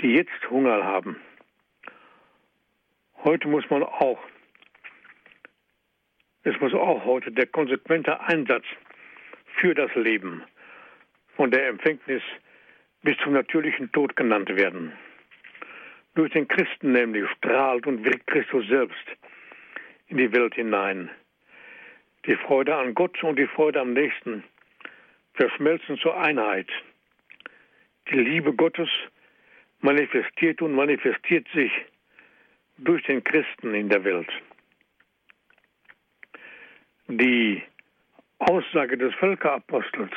[0.00, 1.16] die jetzt Hunger haben.
[3.24, 4.18] Heute muss man auch,
[6.42, 8.64] es muss auch heute der konsequente Einsatz
[9.60, 10.42] für das Leben
[11.36, 12.22] von der Empfängnis
[13.02, 14.92] bis zum natürlichen Tod genannt werden.
[16.18, 19.06] Durch den Christen nämlich strahlt und wirkt Christus selbst
[20.08, 21.08] in die Welt hinein.
[22.26, 24.42] Die Freude an Gott und die Freude am Nächsten
[25.34, 26.66] verschmelzen zur Einheit.
[28.10, 28.88] Die Liebe Gottes
[29.78, 31.70] manifestiert und manifestiert sich
[32.78, 34.32] durch den Christen in der Welt.
[37.06, 37.62] Die
[38.40, 40.16] Aussage des Völkerapostels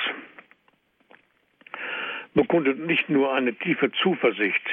[2.33, 4.67] bekundet nicht nur eine tiefe Zuversicht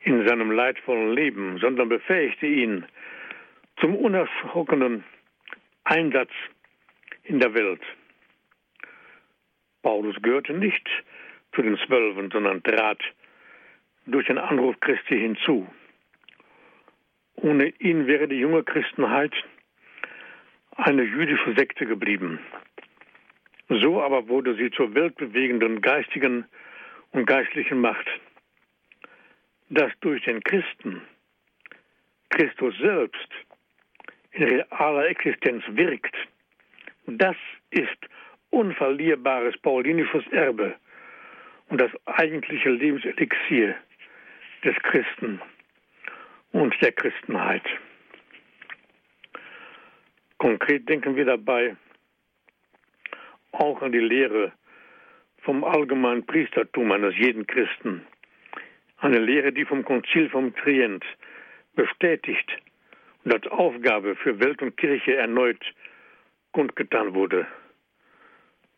[0.00, 2.86] in seinem leidvollen Leben, sondern befähigte ihn
[3.80, 5.04] zum unerschrockenen
[5.84, 6.30] Einsatz
[7.24, 7.80] in der Welt.
[9.82, 10.88] Paulus gehörte nicht
[11.54, 13.00] zu den Zwölfen, sondern trat
[14.06, 15.66] durch den Anruf Christi hinzu.
[17.36, 19.32] Ohne ihn wäre die junge Christenheit
[20.76, 22.38] eine jüdische Sekte geblieben.
[23.68, 26.44] So aber wurde sie zur weltbewegenden geistigen
[27.12, 28.06] und geistlichen Macht.
[29.70, 31.02] Dass durch den Christen
[32.30, 33.28] Christus selbst
[34.32, 36.14] in realer Existenz wirkt,
[37.06, 37.36] das
[37.70, 37.98] ist
[38.50, 40.74] unverlierbares paulinisches Erbe
[41.68, 43.76] und das eigentliche Lebenselixier
[44.64, 45.40] des Christen
[46.52, 47.62] und der Christenheit.
[50.38, 51.76] Konkret denken wir dabei
[53.52, 54.52] auch an die Lehre
[55.42, 58.06] vom allgemeinen Priestertum eines jeden Christen.
[59.00, 61.04] Eine Lehre, die vom Konzil vom Trient
[61.74, 62.58] bestätigt
[63.24, 65.64] und als Aufgabe für Welt und Kirche erneut
[66.52, 67.46] kundgetan wurde.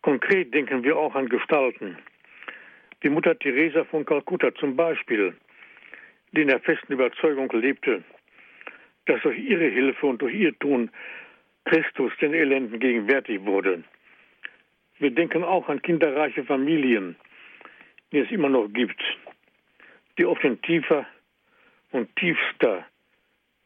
[0.03, 1.99] Konkret denken wir auch an Gestalten,
[3.01, 5.35] wie Mutter Teresa von Kalkutta zum Beispiel,
[6.33, 8.05] die in der festen Überzeugung lebte,
[9.07, 10.91] dass durch ihre Hilfe und durch ihr Tun
[11.65, 13.83] Christus den Elenden gegenwärtig wurde.
[14.99, 17.17] Wir denken auch an kinderreiche Familien,
[18.13, 19.01] die es immer noch gibt,
[20.19, 21.07] die oft in tiefer
[21.91, 22.85] und tiefster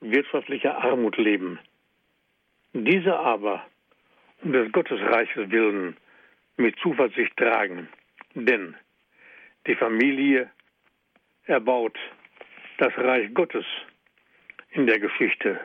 [0.00, 1.58] wirtschaftlicher Armut leben.
[2.72, 3.64] Diese aber
[4.42, 5.96] um des Gottesreiches willen
[6.56, 7.88] mit Zuversicht tragen,
[8.34, 8.76] denn
[9.66, 10.50] die Familie
[11.44, 11.98] erbaut
[12.78, 13.64] das Reich Gottes
[14.70, 15.60] in der Geschichte,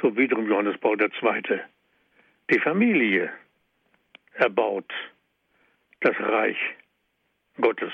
[0.00, 1.60] so wiederum Johannes Paul II.
[2.50, 3.30] Die Familie
[4.34, 4.92] erbaut
[6.00, 6.58] das Reich
[7.60, 7.92] Gottes.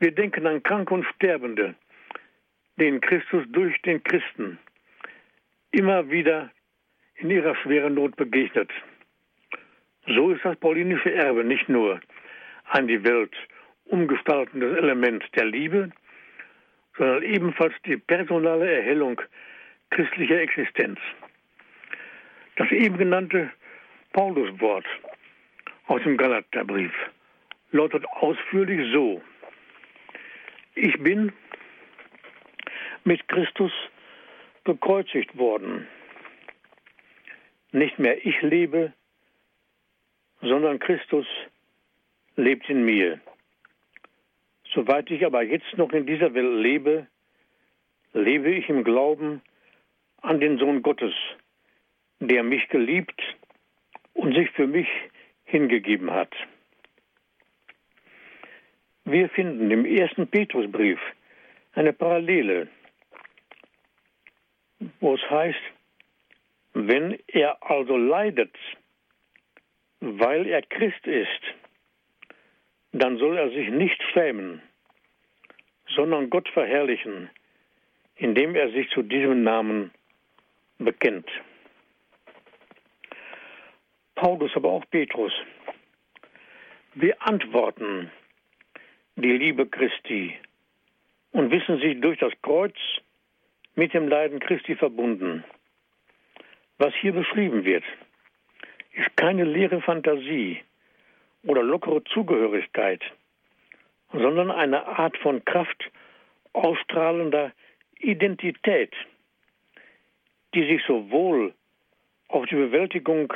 [0.00, 1.74] Wir denken an Kranke und Sterbende,
[2.76, 4.58] denen Christus durch den Christen
[5.72, 6.50] immer wieder
[7.16, 8.70] in ihrer schweren Not begegnet.
[10.06, 12.00] So ist das paulinische Erbe nicht nur
[12.70, 13.34] ein die Welt
[13.86, 15.90] umgestaltendes Element der Liebe,
[16.96, 19.20] sondern ebenfalls die personale Erhellung
[19.90, 20.98] christlicher Existenz.
[22.56, 23.50] Das eben genannte
[24.12, 24.84] Pauluswort
[25.86, 26.92] aus dem Galaterbrief
[27.72, 29.22] lautet ausführlich so.
[30.80, 31.32] Ich bin
[33.02, 33.72] mit Christus
[34.62, 35.88] gekreuzigt worden.
[37.72, 38.92] Nicht mehr ich lebe,
[40.40, 41.26] sondern Christus
[42.36, 43.20] lebt in mir.
[44.72, 47.08] Soweit ich aber jetzt noch in dieser Welt lebe,
[48.12, 49.42] lebe ich im Glauben
[50.22, 51.14] an den Sohn Gottes,
[52.20, 53.20] der mich geliebt
[54.14, 54.86] und sich für mich
[55.42, 56.32] hingegeben hat.
[59.10, 61.00] Wir finden im ersten Petrusbrief
[61.72, 62.68] eine Parallele,
[65.00, 65.58] wo es heißt,
[66.74, 68.54] wenn er also leidet,
[70.00, 71.40] weil er Christ ist,
[72.92, 74.60] dann soll er sich nicht schämen,
[75.96, 77.30] sondern Gott verherrlichen,
[78.16, 79.90] indem er sich zu diesem Namen
[80.76, 81.30] bekennt.
[84.16, 85.32] Paulus, aber auch Petrus
[86.94, 88.10] beantworten
[89.20, 90.32] die Liebe Christi
[91.32, 92.76] und wissen sich durch das Kreuz
[93.74, 95.42] mit dem Leiden Christi verbunden.
[96.78, 97.82] Was hier beschrieben wird,
[98.92, 100.62] ist keine leere Fantasie
[101.44, 103.02] oder lockere Zugehörigkeit,
[104.12, 105.90] sondern eine Art von Kraft
[106.52, 107.52] ausstrahlender
[107.98, 108.94] Identität,
[110.54, 111.54] die sich sowohl
[112.28, 113.32] auf die Bewältigung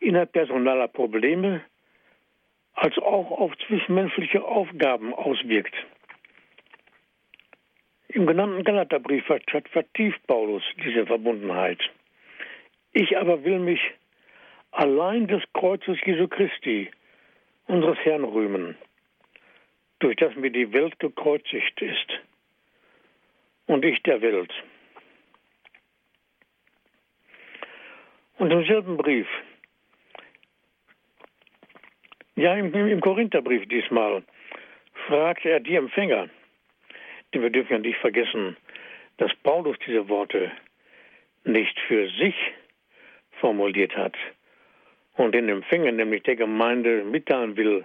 [0.00, 1.62] innerpersonaler Probleme
[2.74, 5.74] als auch auf zwischenmenschliche Aufgaben auswirkt.
[8.08, 11.80] Im genannten Galaterbrief vertieft Paulus diese Verbundenheit.
[12.92, 13.80] Ich aber will mich
[14.70, 16.90] allein des Kreuzes Jesu Christi,
[17.66, 18.76] unseres Herrn, rühmen,
[20.00, 22.20] durch das mir die Welt gekreuzigt ist
[23.66, 24.52] und ich der Welt.
[28.38, 29.28] Und im selben Brief,
[32.36, 34.22] ja, im, im Korintherbrief diesmal,
[35.06, 36.28] fragt er die Empfänger,
[37.32, 38.56] denn wir dürfen ja nicht vergessen,
[39.18, 40.50] dass Paulus diese Worte
[41.44, 42.34] nicht für sich
[43.40, 44.16] formuliert hat
[45.16, 47.84] und den Empfänger, nämlich der Gemeinde, mitteilen will,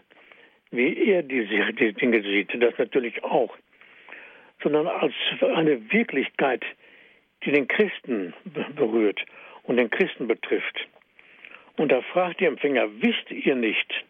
[0.72, 3.56] wie er diese, diese Dinge sieht, das natürlich auch,
[4.62, 6.64] sondern als eine Wirklichkeit,
[7.44, 8.34] die den Christen
[8.76, 9.24] berührt
[9.64, 10.88] und den Christen betrifft.
[11.78, 14.06] Und da fragt die Empfänger, wisst ihr nicht,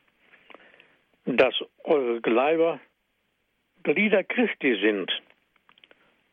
[1.27, 2.79] dass eure Gleiber
[3.83, 5.11] Glieder Christi sind?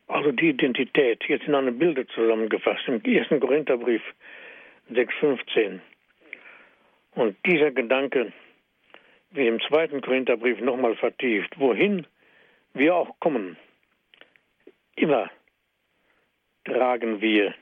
[0.07, 4.01] Also die Identität, jetzt in einem Bilde zusammengefasst, im ersten Korintherbrief
[4.91, 5.79] 6,15.
[7.15, 8.31] Und dieser Gedanke
[9.31, 11.59] wird im zweiten Korintherbrief nochmal vertieft.
[11.59, 12.05] Wohin
[12.73, 13.57] wir auch kommen,
[14.95, 15.29] immer
[16.65, 17.53] tragen wir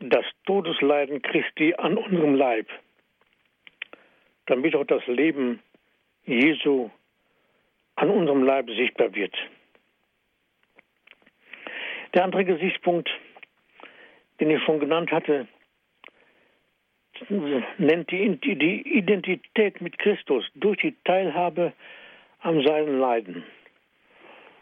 [0.00, 2.68] das Todesleiden Christi an unserem Leib,
[4.50, 5.60] damit auch das Leben
[6.26, 6.90] Jesu
[7.94, 9.34] an unserem Leib sichtbar wird.
[12.14, 13.08] Der andere Gesichtspunkt,
[14.40, 15.46] den ich schon genannt hatte,
[17.78, 21.72] nennt die, Identität mit Christus durch die Teilhabe
[22.40, 23.44] an seinen Leiden.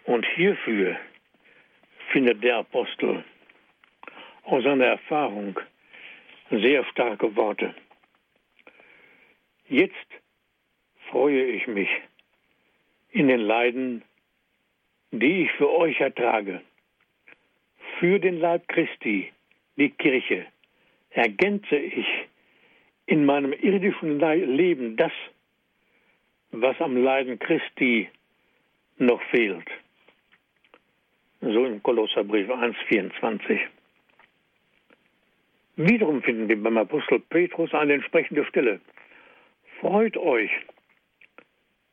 [0.05, 0.97] Und hierfür
[2.13, 3.25] findet der Apostel
[4.45, 5.59] aus seiner Erfahrung
[6.51, 7.75] sehr starke Worte.
[9.69, 10.07] Jetzt
[11.11, 11.91] freue ich mich
[13.11, 14.03] in den Leiden,
[15.11, 16.63] die ich für euch ertrage,
[17.99, 19.31] für den Leib Christi,
[19.77, 20.47] die Kirche,
[21.11, 22.07] ergänze ich
[23.07, 25.13] in meinem irdischen Leben das,
[26.51, 28.09] was am Leiden Christi
[28.97, 29.69] noch fehlt.
[31.43, 33.61] So im Kolosserbrief 1,24.
[35.77, 38.81] Wiederum finden wir beim Apostel Petrus eine entsprechende Stelle.
[39.81, 40.51] Freut euch,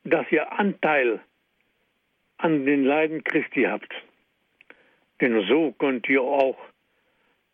[0.03, 1.19] dass ihr Anteil
[2.37, 3.93] an den Leiden Christi habt.
[5.21, 6.57] Denn so könnt ihr auch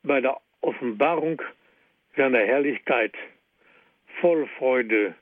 [0.04, 1.42] bei der Offenbarung
[2.16, 3.14] seiner Herrlichkeit
[4.20, 5.16] voll Freude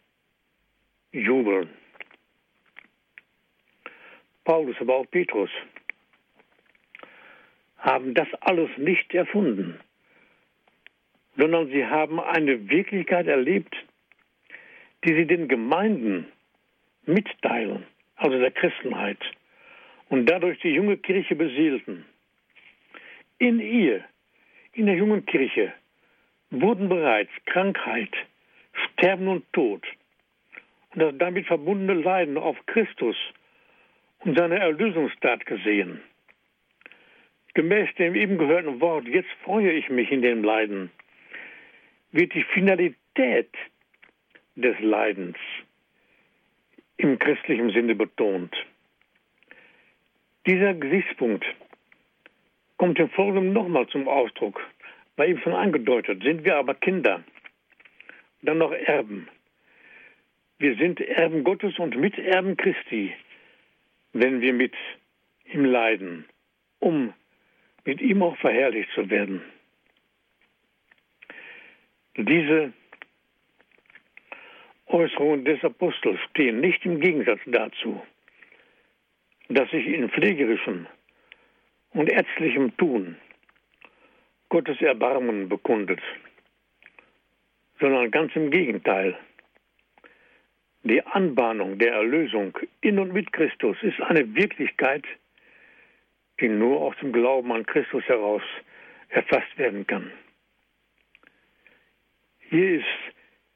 [1.11, 1.69] jubeln.
[4.43, 5.49] Paulus, aber auch Petrus
[7.77, 9.79] haben das alles nicht erfunden,
[11.37, 13.75] sondern sie haben eine Wirklichkeit erlebt,
[15.05, 16.25] die sie den Gemeinden
[17.05, 17.85] mitteilen,
[18.15, 19.19] also der Christenheit,
[20.09, 22.05] und dadurch die junge Kirche beseelten.
[23.37, 24.03] In ihr,
[24.73, 25.73] in der jungen Kirche,
[26.51, 28.11] wurden bereits Krankheit,
[28.73, 29.83] Sterben und Tod
[30.93, 33.15] und das damit verbundene Leiden auf Christus
[34.19, 36.01] und seine Erlösungstat gesehen.
[37.53, 40.91] Gemäß dem eben gehörten Wort, jetzt freue ich mich in dem Leiden,
[42.11, 43.49] wird die Finalität
[44.55, 45.37] des Leidens
[46.97, 48.53] im christlichen Sinne betont.
[50.45, 51.45] Dieser Gesichtspunkt
[52.77, 54.59] kommt im Folgenden nochmal zum Ausdruck.
[55.15, 57.23] War eben schon angedeutet, sind wir aber Kinder,
[58.41, 59.27] dann noch Erben.
[60.59, 63.13] wir sind Erben Gottes und Miterben Christi,
[64.13, 64.73] wenn wir mit
[65.45, 66.25] ihm leiden,
[66.79, 67.13] um
[67.85, 69.41] mit ihm auch verherrlicht zu werden.
[72.17, 72.73] Diese
[74.89, 78.01] Äußerungen des Apostels stehen nicht im Gegensatz dazu,
[79.47, 80.87] dass sich in pflegerischem
[81.91, 83.17] und ärztlichem Tun
[84.49, 86.01] Gottes Erbarmen bekundet,
[87.79, 89.15] sondern ganz im Gegenteil.
[90.83, 95.03] Die Anbahnung der Erlösung in und mit Christus ist eine Wirklichkeit,
[96.39, 98.41] die nur aus dem Glauben an Christus heraus
[99.09, 100.11] erfasst werden kann.
[102.49, 102.85] Hier ist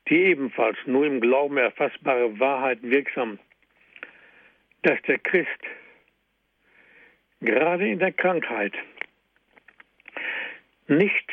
[0.10, 3.40] die ebenfalls nur im Glauben erfassbare Wahrheit wirksam,
[4.82, 5.50] dass der Christ
[7.42, 8.74] gerade in der Krankheit
[10.88, 11.32] nicht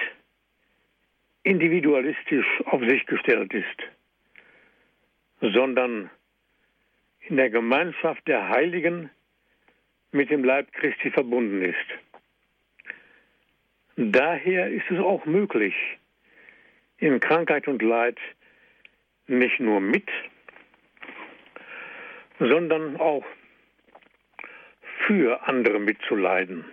[1.43, 3.67] individualistisch auf sich gestellt ist,
[5.41, 6.11] sondern
[7.21, 9.11] in der Gemeinschaft der Heiligen
[10.13, 11.77] mit dem Leib Christi verbunden ist.
[13.97, 15.75] Daher ist es auch möglich,
[16.99, 18.19] in Krankheit und Leid
[19.31, 20.09] nicht nur mit,
[22.39, 23.25] sondern auch
[25.07, 26.65] für andere mitzuleiden.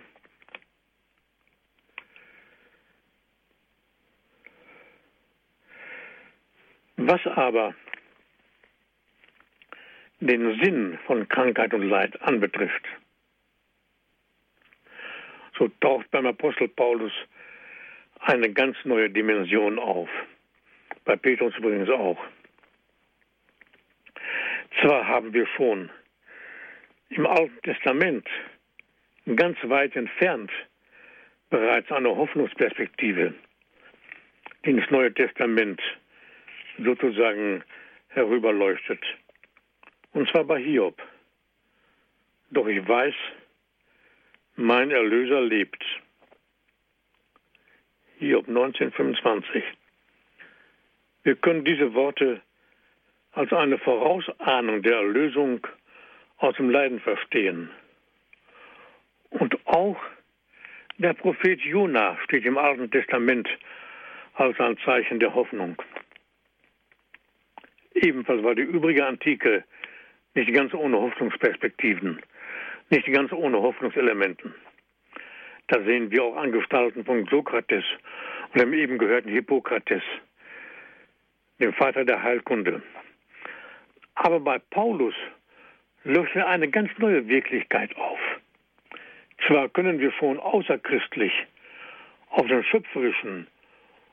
[6.96, 7.74] Was aber
[10.20, 12.84] den Sinn von Krankheit und Leid anbetrifft,
[15.56, 17.12] so taucht beim Apostel Paulus
[18.20, 20.08] eine ganz neue Dimension auf.
[21.04, 22.18] Bei Petrus übrigens auch.
[24.80, 25.90] Zwar haben wir schon
[27.08, 28.28] im Alten Testament
[29.34, 30.50] ganz weit entfernt
[31.50, 33.34] bereits eine Hoffnungsperspektive,
[34.64, 35.80] die ins Neue Testament
[36.78, 37.64] sozusagen
[38.08, 39.02] herüberleuchtet.
[40.12, 41.00] Und zwar bei Hiob.
[42.50, 43.14] Doch ich weiß,
[44.56, 45.84] mein Erlöser lebt.
[48.18, 49.64] Hiob 1925.
[51.24, 52.42] Wir können diese Worte
[53.32, 55.66] als eine Vorausahnung der Erlösung
[56.38, 57.70] aus dem Leiden verstehen.
[59.30, 59.96] Und auch
[60.98, 63.48] der Prophet Jona steht im Alten Testament
[64.34, 65.80] als ein Zeichen der Hoffnung.
[67.94, 69.64] Ebenfalls war die übrige Antike
[70.34, 72.22] nicht ganz ohne Hoffnungsperspektiven,
[72.90, 74.54] nicht ganz ohne Hoffnungselementen.
[75.68, 77.84] Da sehen wir auch Angestalten von Sokrates
[78.52, 80.02] und dem eben gehörten Hippokrates,
[81.60, 82.82] dem Vater der Heilkunde.
[84.20, 85.14] Aber bei Paulus
[86.02, 88.18] löst er eine ganz neue Wirklichkeit auf.
[89.46, 91.32] Zwar können wir schon außerchristlich
[92.30, 93.46] auf den schöpferischen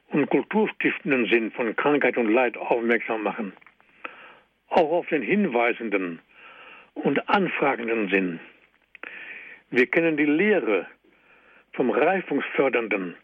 [0.10, 3.54] und kulturstiftenden Sinn von Krankheit und Leid aufmerksam machen,
[4.70, 6.20] auch auf den hinweisenden
[6.94, 8.40] und anfragenden Sinn.
[9.72, 10.86] Wir kennen die Lehre
[11.74, 13.16] vom reifungsfördernden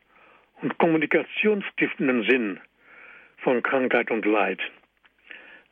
[0.63, 2.59] und kommunikationsstiftenden Sinn
[3.37, 4.59] von Krankheit und Leid.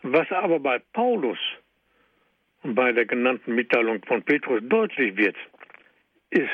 [0.01, 1.39] Was aber bei Paulus
[2.63, 5.35] und bei der genannten Mitteilung von Petrus deutlich wird,
[6.29, 6.49] ist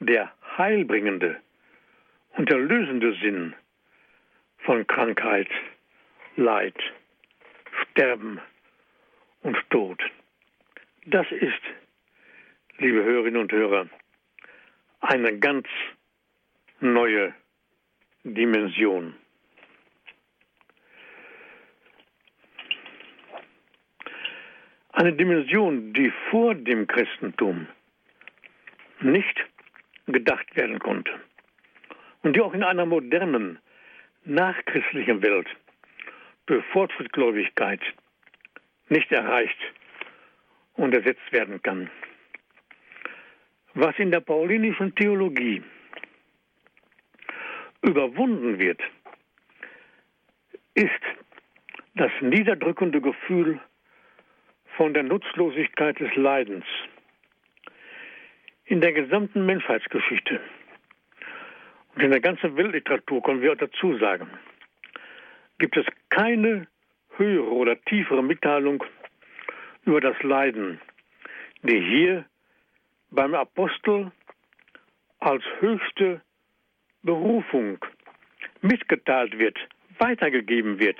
[0.00, 1.40] der heilbringende
[2.36, 3.54] und erlösende Sinn
[4.58, 5.48] von Krankheit,
[6.36, 6.76] Leid,
[7.82, 8.40] Sterben
[9.42, 10.02] und Tod.
[11.06, 11.62] Das ist,
[12.78, 13.88] liebe Hörerinnen und Hörer,
[15.00, 15.66] eine ganz
[16.80, 17.34] neue
[18.24, 19.14] Dimension.
[24.92, 27.66] Eine Dimension, die vor dem Christentum
[29.00, 29.36] nicht
[30.06, 31.12] gedacht werden konnte
[32.22, 33.58] und die auch in einer modernen,
[34.24, 35.48] nachchristlichen Welt
[36.46, 37.80] durch Fortschrittgläubigkeit
[38.90, 39.58] nicht erreicht
[40.74, 41.90] und ersetzt werden kann.
[43.74, 45.62] Was in der paulinischen Theologie
[47.80, 48.80] überwunden wird,
[50.74, 50.90] ist
[51.94, 53.58] das niederdrückende Gefühl
[54.76, 56.64] von der Nutzlosigkeit des Leidens.
[58.64, 60.40] In der gesamten Menschheitsgeschichte
[61.94, 64.28] und in der ganzen Weltliteratur können wir dazu sagen,
[65.58, 66.66] gibt es keine
[67.16, 68.82] höhere oder tiefere Mitteilung
[69.84, 70.80] über das Leiden,
[71.62, 72.24] die hier
[73.10, 74.10] beim Apostel
[75.18, 76.22] als höchste
[77.02, 77.78] Berufung
[78.62, 79.58] mitgeteilt wird,
[79.98, 80.96] weitergegeben wird,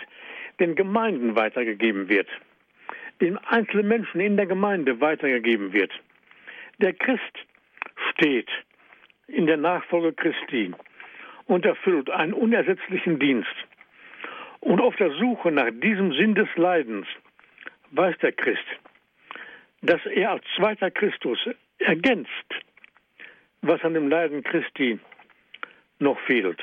[0.60, 2.28] den Gemeinden weitergegeben wird,
[3.22, 5.92] den einzelnen Menschen in der Gemeinde weitergegeben wird.
[6.78, 7.38] Der Christ
[8.10, 8.50] steht
[9.28, 10.74] in der Nachfolge Christi
[11.46, 13.54] und erfüllt einen unersetzlichen Dienst.
[14.58, 17.06] Und auf der Suche nach diesem Sinn des Leidens
[17.92, 18.66] weiß der Christ,
[19.82, 21.38] dass er als zweiter Christus
[21.78, 22.28] ergänzt,
[23.60, 24.98] was an dem Leiden Christi
[26.00, 26.60] noch fehlt.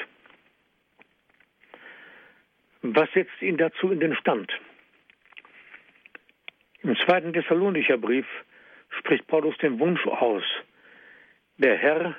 [2.81, 4.51] Was setzt ihn dazu in den Stand?
[6.81, 8.25] Im zweiten Thessalonicher Brief
[8.99, 10.43] spricht Paulus den Wunsch aus,
[11.57, 12.15] der Herr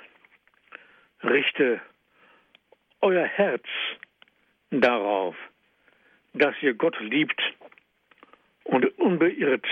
[1.23, 1.81] richte
[3.01, 3.65] euer Herz
[4.71, 5.35] darauf,
[6.35, 7.41] dass ihr Gott liebt
[8.65, 9.67] und unbeirrt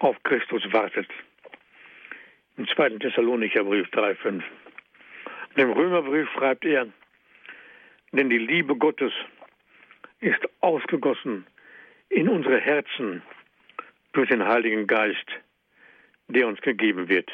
[0.00, 1.08] auf Christus wartet.
[2.58, 4.42] Im zweiten Thessalonicher Brief 3,5.
[5.56, 6.88] Im Römerbrief schreibt er,
[8.12, 9.12] denn die Liebe Gottes
[10.20, 11.46] ist ausgegossen
[12.10, 13.22] in unsere Herzen
[14.12, 15.26] durch den Heiligen Geist,
[16.28, 17.30] der uns gegeben wird.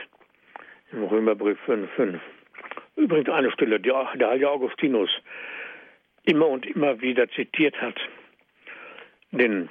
[0.92, 2.20] Im Römerbrief 5,5.
[2.96, 5.10] Übrigens eine Stelle, die der heilige Augustinus
[6.24, 7.98] immer und immer wieder zitiert hat.
[9.32, 9.68] Denn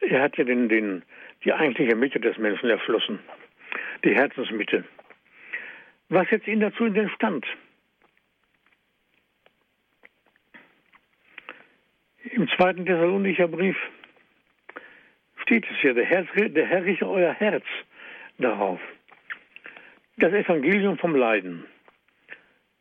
[0.00, 1.02] er hat ja den, den,
[1.44, 3.18] die eigentliche Mitte des Menschen erschlossen,
[4.04, 4.84] die Herzensmitte.
[6.08, 7.44] Was setzt ihn dazu in den Stand?
[12.30, 13.76] Im zweiten Thessalonicher Brief
[15.48, 17.64] steht es ja, der Herr, der Herr richte euer Herz
[18.36, 18.78] darauf.
[20.18, 21.64] Das Evangelium vom Leiden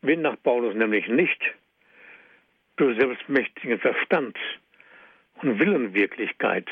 [0.01, 1.41] wird nach Paulus nämlich nicht
[2.75, 4.37] durch selbstmächtigen Verstand
[5.41, 6.67] und Willenwirklichkeit,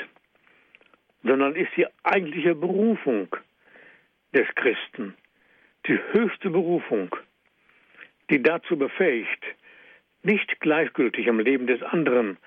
[1.23, 3.33] sondern ist die eigentliche Berufung
[4.33, 5.15] des Christen,
[5.87, 7.15] die höchste Berufung,
[8.29, 9.45] die dazu befähigt,
[10.23, 12.37] nicht gleichgültig am Leben des anderen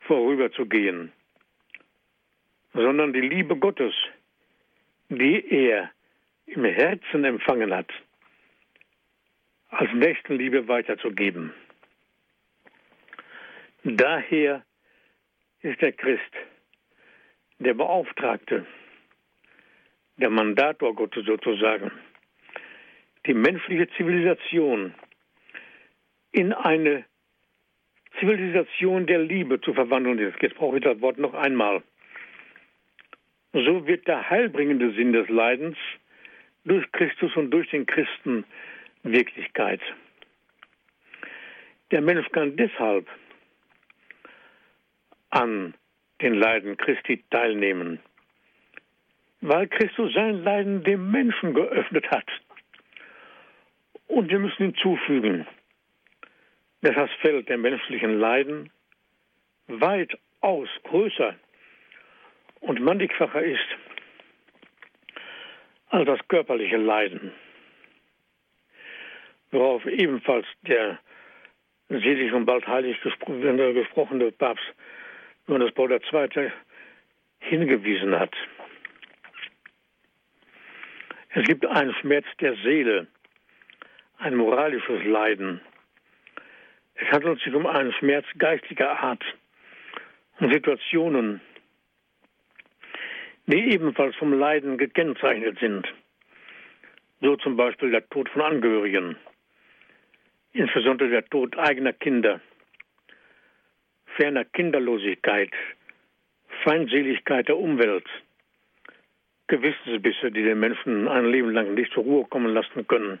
[0.00, 1.12] vorüberzugehen,
[2.72, 3.94] sondern die Liebe Gottes,
[5.08, 5.90] die er
[6.46, 7.90] im Herzen empfangen hat,
[9.70, 11.52] als Nächstenliebe weiterzugeben.
[13.84, 14.64] Daher
[15.62, 16.32] ist der Christ
[17.58, 18.66] der Beauftragte,
[20.16, 21.90] der Mandator Gottes sozusagen,
[23.26, 24.94] die menschliche Zivilisation
[26.32, 27.04] in eine
[28.18, 30.18] Zivilisation der Liebe zu verwandeln.
[30.40, 31.82] Jetzt brauche ich das Wort noch einmal.
[33.52, 35.76] So wird der heilbringende Sinn des Leidens
[36.64, 38.44] durch Christus und durch den Christen
[39.02, 39.80] Wirklichkeit.
[41.90, 43.08] Der Mensch kann deshalb
[45.30, 45.74] an
[46.20, 48.00] den Leiden Christi teilnehmen,
[49.40, 52.26] weil Christus sein Leiden dem Menschen geöffnet hat.
[54.08, 55.46] Und wir müssen hinzufügen,
[56.82, 58.70] dass das Feld der menschlichen Leiden
[59.68, 61.34] weitaus größer
[62.60, 63.66] und mannigfacher ist
[65.90, 67.32] als das körperliche Leiden,
[69.50, 70.98] worauf ebenfalls der
[71.88, 74.74] selig und bald heilig gesprochene Papst
[75.46, 76.52] Johannes Paul II.
[77.40, 78.34] hingewiesen hat.
[81.30, 83.06] Es gibt einen Schmerz der Seele,
[84.18, 85.60] ein moralisches Leiden.
[86.94, 89.24] Es handelt sich um einen Schmerz geistiger Art
[90.40, 91.40] und Situationen,
[93.48, 95.88] die ebenfalls vom Leiden gekennzeichnet sind.
[97.20, 99.16] So zum Beispiel der Tod von Angehörigen,
[100.52, 102.40] insbesondere der Tod eigener Kinder,
[104.16, 105.50] ferner Kinderlosigkeit,
[106.62, 108.04] Feindseligkeit der Umwelt,
[109.46, 113.18] Gewissensbisse, die den Menschen ein Leben lang nicht zur Ruhe kommen lassen können.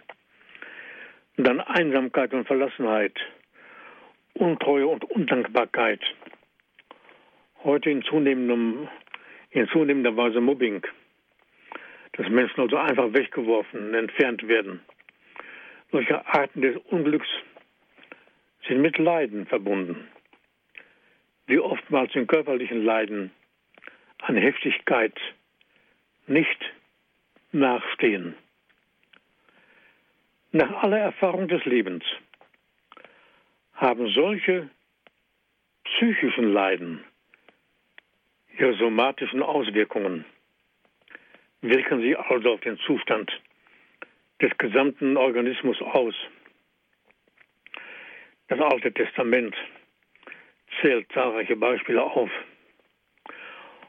[1.38, 3.18] Dann Einsamkeit und Verlassenheit,
[4.34, 6.00] Untreue und Undankbarkeit.
[7.64, 8.88] Heute in zunehmendem
[9.50, 10.82] in zunehmender Weise Mobbing,
[12.12, 14.80] dass Menschen also einfach weggeworfen, entfernt werden.
[15.90, 17.28] Solche Arten des Unglücks
[18.66, 20.08] sind mit Leiden verbunden,
[21.46, 23.30] wie oftmals in körperlichen Leiden
[24.18, 25.14] an Heftigkeit
[26.26, 26.58] nicht
[27.52, 28.34] nachstehen.
[30.52, 32.04] Nach aller Erfahrung des Lebens
[33.74, 34.68] haben solche
[35.84, 37.04] psychischen Leiden
[38.58, 40.24] ihre somatischen Auswirkungen
[41.60, 43.30] wirken sie also auf den Zustand
[44.40, 46.14] des gesamten Organismus aus.
[48.48, 49.54] Das Alte Testament
[50.80, 52.30] zählt zahlreiche Beispiele auf.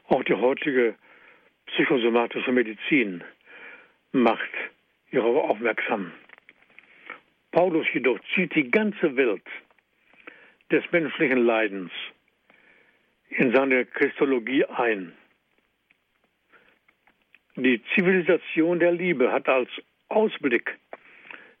[0.08, 0.96] Auch die heutige
[1.66, 3.22] psychosomatische Medizin
[4.12, 4.50] macht
[5.06, 6.12] hierauf aufmerksam.
[7.52, 9.46] Paulus jedoch zieht die ganze Welt
[10.70, 11.92] des menschlichen Leidens
[13.30, 15.12] in seine Christologie ein.
[17.56, 19.68] Die Zivilisation der Liebe hat als
[20.08, 20.78] Ausblick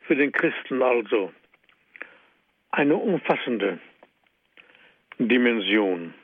[0.02, 1.32] für den Christen also
[2.70, 3.80] eine umfassende
[5.18, 6.14] Dimension.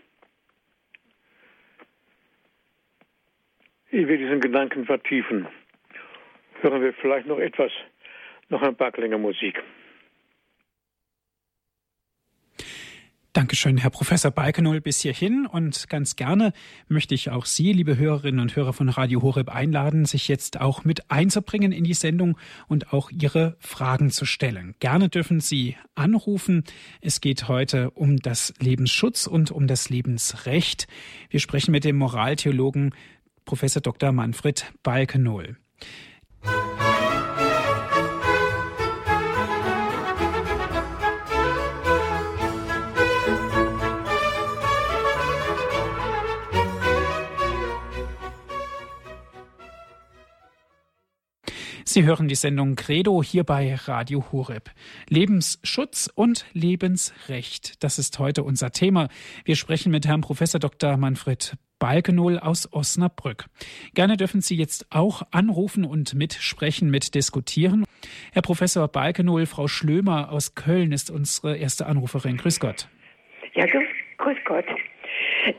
[3.97, 5.47] ehe wir diesen Gedanken vertiefen,
[6.61, 7.73] hören wir vielleicht noch etwas,
[8.51, 9.63] noch ein paar Klänge Musik.
[13.37, 15.45] Dankeschön, Herr Professor Balkenohl, bis hierhin.
[15.45, 16.55] Und ganz gerne
[16.89, 20.85] möchte ich auch Sie, liebe Hörerinnen und Hörer von Radio Horeb, einladen, sich jetzt auch
[20.85, 24.75] mit einzubringen in die Sendung und auch Ihre Fragen zu stellen.
[24.81, 26.65] Gerne dürfen Sie anrufen.
[27.03, 30.89] Es geht heute um das Lebensschutz und um das Lebensrecht.
[31.29, 32.95] Wir sprechen mit dem Moraltheologen
[33.45, 34.13] Professor Dr.
[34.13, 35.59] Manfred Balkenohl.
[51.97, 54.71] Sie hören die Sendung Credo hier bei Radio Horeb.
[55.09, 57.83] Lebensschutz und Lebensrecht.
[57.83, 59.09] Das ist heute unser Thema.
[59.47, 60.99] Wir sprechen mit Herrn Professor Dr.
[60.99, 63.47] Manfred Balkenohl aus Osnabrück.
[63.95, 67.87] Gerne dürfen Sie jetzt auch anrufen und mitsprechen, mitdiskutieren.
[68.31, 72.37] Herr Professor Balkenohl, Frau Schlömer aus Köln ist unsere erste Anruferin.
[72.37, 72.89] Grüß Gott.
[73.55, 73.65] Ja,
[74.19, 74.67] grüß Gott.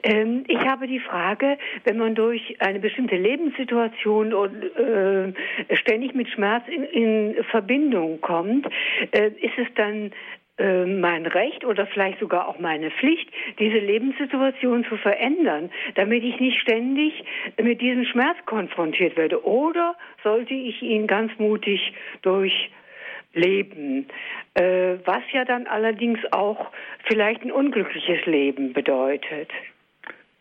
[0.03, 5.33] Ähm, ich habe die Frage, wenn man durch eine bestimmte Lebenssituation und äh,
[5.75, 8.67] ständig mit Schmerz in, in Verbindung kommt,
[9.11, 10.11] äh, ist es dann
[10.57, 13.29] äh, mein Recht oder vielleicht sogar auch meine Pflicht,
[13.59, 17.23] diese Lebenssituation zu verändern, damit ich nicht ständig
[17.61, 19.45] mit diesem Schmerz konfrontiert werde?
[19.45, 24.07] Oder sollte ich ihn ganz mutig durchleben?
[24.55, 26.71] Äh, was ja dann allerdings auch
[27.03, 29.51] vielleicht ein unglückliches Leben bedeutet.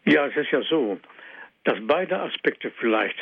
[0.08, 1.00] Ja, es ist ja so,
[1.64, 3.16] dass beide Aspekte vielleicht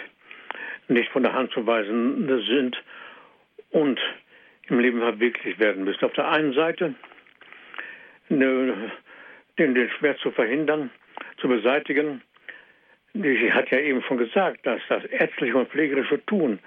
[0.89, 2.77] nicht von der Hand zu weisen sind
[3.71, 3.99] und
[4.69, 6.05] im Leben verwirklicht werden müssen.
[6.05, 6.95] Auf der einen Seite
[8.29, 8.91] den,
[9.59, 10.91] den Schmerz zu verhindern,
[11.39, 12.21] zu beseitigen.
[13.15, 16.59] Sie hat ja eben schon gesagt, dass das ärztliche und pflegerische Tun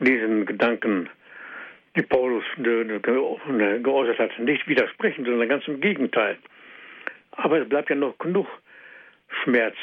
[0.00, 1.08] diesen Gedanken,
[1.94, 6.38] die Paulus geäußert hat, nicht widersprechen, sondern ganz im Gegenteil.
[7.32, 8.48] Aber es bleibt ja noch genug
[9.28, 9.76] Schmerz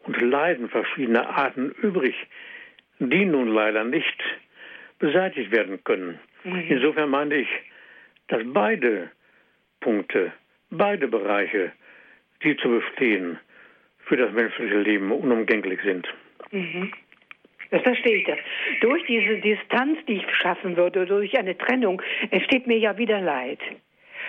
[0.00, 2.14] und Leiden verschiedener Arten übrig,
[2.98, 4.22] die nun leider nicht
[4.98, 6.18] beseitigt werden können.
[6.44, 6.64] Mhm.
[6.68, 7.48] Insofern meine ich,
[8.28, 9.10] dass beide
[9.80, 10.32] Punkte,
[10.70, 11.72] beide Bereiche,
[12.42, 13.38] die zu bestehen,
[14.04, 16.06] für das menschliche Leben unumgänglich sind.
[16.50, 16.92] Mhm.
[17.70, 18.38] Das verstehe ich das.
[18.80, 22.00] Durch diese Distanz, die ich schaffen würde, durch eine Trennung,
[22.30, 23.58] entsteht mir ja wieder Leid.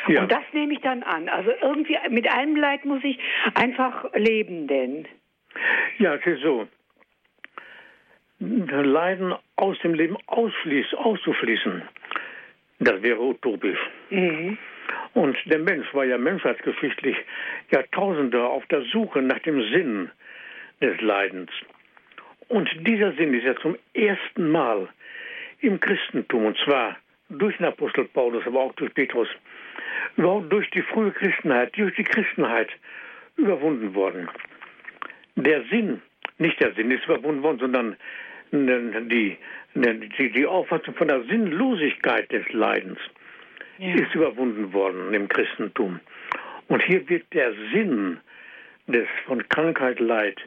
[0.08, 0.22] Ja.
[0.22, 1.30] Und das nehme ich dann an.
[1.30, 3.20] Also irgendwie mit einem Leid muss ich
[3.54, 5.08] einfach leben, denn.
[5.98, 6.68] Ja, es ist so.
[8.40, 11.82] Leiden aus dem Leben ausschließ, auszuschließen,
[12.80, 13.80] das wäre utopisch.
[14.12, 14.58] Mhm.
[15.14, 17.18] Und der Mensch war ja menschheitsgeschichtlich
[17.72, 20.12] Jahrtausende auf der Suche nach dem Sinn
[20.82, 21.50] des Leidens.
[22.48, 24.88] Und dieser Sinn ist ja zum ersten Mal
[25.62, 26.98] im Christentum, und zwar
[27.30, 29.28] durch den Apostel Paulus, aber auch durch Petrus,
[30.18, 32.70] durch die frühe Christenheit, durch die Christenheit
[33.36, 34.30] überwunden worden.
[35.36, 36.02] Der Sinn,
[36.40, 37.98] nicht der Sinn ist überwunden worden, sondern
[39.10, 39.38] die,
[39.76, 42.98] die, die Auffassung von der Sinnlosigkeit des Leidens
[43.78, 43.94] ja.
[43.94, 46.00] ist überwunden worden im Christentum.
[46.68, 48.20] Und hier wird der Sinn
[48.88, 50.40] des von Krankheit, Leid,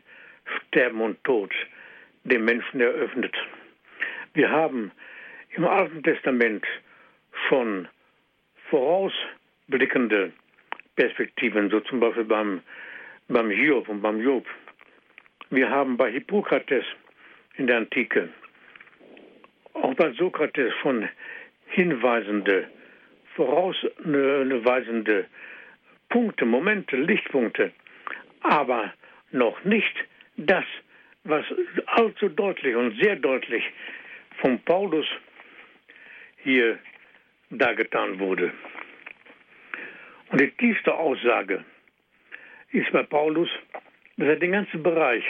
[0.69, 1.53] Sterben und Tod
[2.25, 3.35] dem Menschen eröffnet.
[4.35, 4.91] Wir haben
[5.51, 6.65] im Alten Testament
[7.49, 7.89] schon
[9.71, 10.33] vorausblickende
[10.97, 12.61] Perspektiven, so zum Beispiel beim,
[13.29, 14.47] beim Hiob und beim Job.
[15.51, 16.85] Wir haben bei Hippokrates
[17.57, 18.29] in der Antike,
[19.75, 21.09] auch bei Sokrates schon
[21.67, 22.69] hinweisende,
[23.35, 25.27] vorausweisende
[26.09, 27.73] Punkte, Momente, Lichtpunkte,
[28.41, 28.93] aber
[29.31, 29.95] noch nicht
[30.37, 30.65] das,
[31.25, 31.45] was
[31.87, 33.65] allzu deutlich und sehr deutlich
[34.41, 35.07] von Paulus
[36.43, 36.79] hier
[37.51, 38.53] dargetan wurde.
[40.31, 41.65] Und die tiefste Aussage
[42.71, 43.49] ist bei Paulus,
[44.17, 45.25] dass er den ganzen Bereich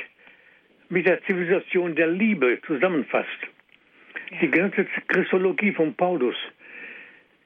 [0.91, 3.29] mit der Zivilisation der Liebe zusammenfasst.
[4.31, 4.39] Ja.
[4.43, 6.37] Die ganze Christologie von Paulus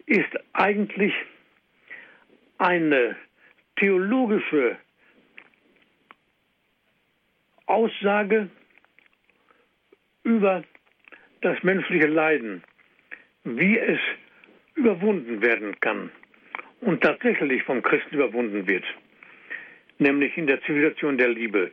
[0.06, 1.14] ist eigentlich
[2.58, 3.16] eine
[3.76, 4.76] theologische
[7.66, 8.48] Aussage
[10.24, 10.64] über
[11.42, 12.64] das menschliche Leiden,
[13.44, 14.00] wie es
[14.74, 16.10] überwunden werden kann
[16.80, 18.84] und tatsächlich vom Christen überwunden wird,
[19.98, 21.70] nämlich in der Zivilisation der Liebe.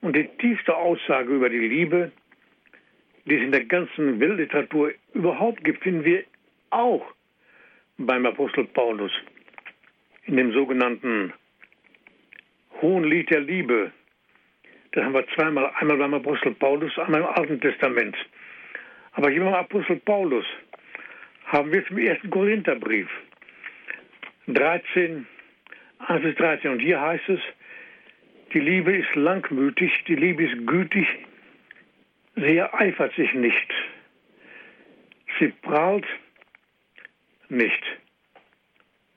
[0.00, 2.12] Und die tiefste Aussage über die Liebe,
[3.24, 6.24] die es in der ganzen Weltliteratur überhaupt gibt, finden wir
[6.70, 7.06] auch
[7.96, 9.12] beim Apostel Paulus
[10.26, 11.32] in dem sogenannten
[12.82, 13.92] Hohen Lied der Liebe,
[14.94, 18.16] Das haben wir zweimal, einmal beim Apostel Paulus, einmal im Alten Testament.
[19.14, 20.44] Aber hier beim Apostel Paulus
[21.46, 23.08] haben wir zum ersten Korintherbrief
[24.48, 25.26] 13,
[25.98, 26.72] 1 bis 13.
[26.72, 27.40] Und hier heißt es,
[28.52, 31.06] die Liebe ist langmütig, die Liebe ist gütig,
[32.36, 33.72] sie ereifert sich nicht.
[35.38, 36.06] Sie prahlt
[37.48, 37.82] nicht.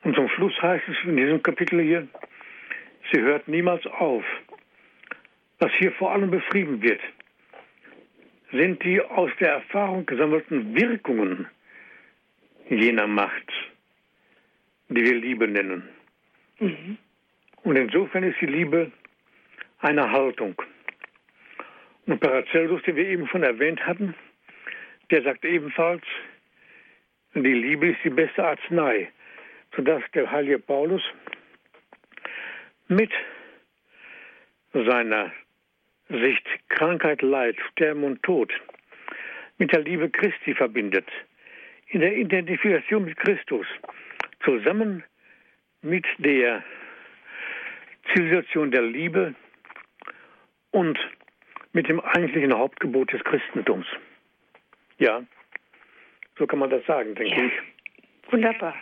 [0.03, 2.07] Und zum Schluss heißt es in diesem Kapitel hier,
[3.11, 4.23] sie hört niemals auf.
[5.59, 7.01] Was hier vor allem beschrieben wird,
[8.51, 11.47] sind die aus der Erfahrung gesammelten Wirkungen
[12.69, 13.51] jener Macht,
[14.89, 15.89] die wir Liebe nennen.
[16.59, 16.97] Mhm.
[17.63, 18.91] Und insofern ist die Liebe
[19.79, 20.61] eine Haltung.
[22.05, 24.15] Und Paracelsus, den wir eben schon erwähnt hatten,
[25.11, 26.03] der sagt ebenfalls,
[27.33, 29.11] die Liebe ist die beste Arznei,
[29.75, 31.03] sodass der heilige Paulus
[32.87, 33.11] mit
[34.73, 35.31] seiner
[36.09, 38.53] Sicht Krankheit, Leid, Sterben und Tod
[39.57, 41.07] mit der Liebe Christi verbindet,
[41.89, 43.65] in der Identifikation mit Christus,
[44.43, 45.03] zusammen
[45.81, 46.63] mit der
[48.13, 49.35] Zivilisation der Liebe
[50.71, 50.97] und
[51.73, 53.85] mit dem eigentlichen Hauptgebot des Christentums.
[54.97, 55.21] Ja,
[56.37, 57.45] so kann man das sagen, denke ja.
[57.45, 58.31] ich.
[58.31, 58.75] Wunderbar.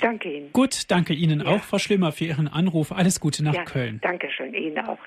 [0.00, 0.52] Danke Ihnen.
[0.52, 1.46] Gut, danke Ihnen ja.
[1.46, 2.92] auch, Frau Schlimmer, für Ihren Anruf.
[2.92, 4.00] Alles Gute nach ja, Köln.
[4.02, 4.98] Danke schön, Ihnen auch.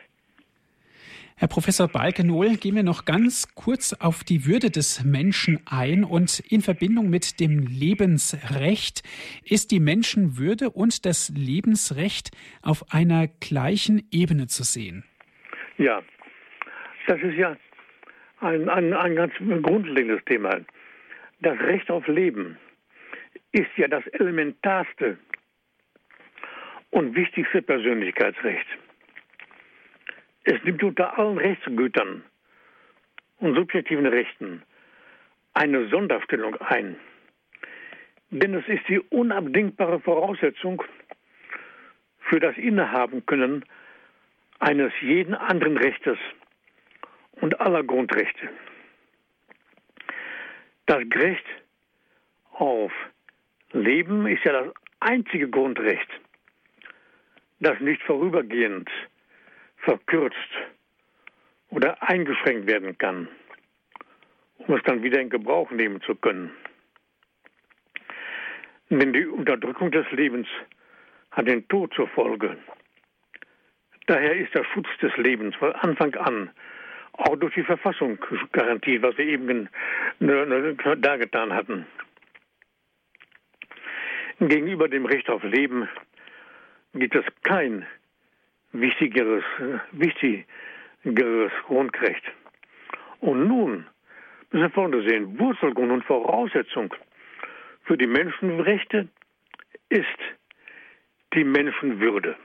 [1.40, 6.42] Herr Professor Balkenohl, gehen wir noch ganz kurz auf die Würde des Menschen ein und
[6.42, 9.04] in Verbindung mit dem Lebensrecht
[9.46, 12.32] ist die Menschenwürde und das Lebensrecht
[12.62, 15.06] auf einer gleichen Ebene zu sehen.
[15.78, 16.02] Ja,
[17.08, 17.56] das ist ja
[18.42, 20.60] ein, ein, ein ganz grundlegendes Thema.
[21.40, 22.58] Das Recht auf Leben
[23.54, 25.18] ist ja das elementarste
[26.90, 28.68] und wichtigste Persönlichkeitsrecht.
[30.52, 32.24] Es nimmt unter allen Rechtsgütern
[33.38, 34.64] und subjektiven Rechten
[35.54, 36.96] eine Sonderstellung ein.
[38.32, 40.82] Denn es ist die unabdingbare Voraussetzung
[42.22, 43.64] für das Innehaben können
[44.58, 46.18] eines jeden anderen Rechtes
[47.34, 48.50] und aller Grundrechte.
[50.88, 51.46] Das Recht
[52.54, 52.92] auf
[53.72, 56.10] Leben ist ja das einzige Grundrecht,
[57.60, 58.90] das nicht vorübergehend
[59.82, 60.38] verkürzt
[61.70, 63.28] oder eingeschränkt werden kann,
[64.58, 66.52] um es dann wieder in Gebrauch nehmen zu können.
[68.90, 70.48] Denn die Unterdrückung des Lebens
[71.32, 72.58] hat den Tod zur Folge.
[74.08, 76.50] Daher ist der Schutz des Lebens von Anfang an
[77.14, 78.18] auch durch die Verfassung
[78.52, 79.70] garantiert, was wir eben
[80.20, 81.86] dargetan hatten.
[84.40, 85.90] Gegenüber dem Recht auf Leben
[86.94, 87.86] gibt es kein
[88.72, 89.44] wichtigeres,
[89.92, 92.24] wichtigeres Grundrecht.
[93.20, 93.86] Und nun
[94.52, 96.94] müssen wir vorne sehen, Wurzelgrund und Voraussetzung
[97.84, 99.08] für die Menschenrechte
[99.90, 100.06] ist
[101.34, 102.36] die Menschenwürde.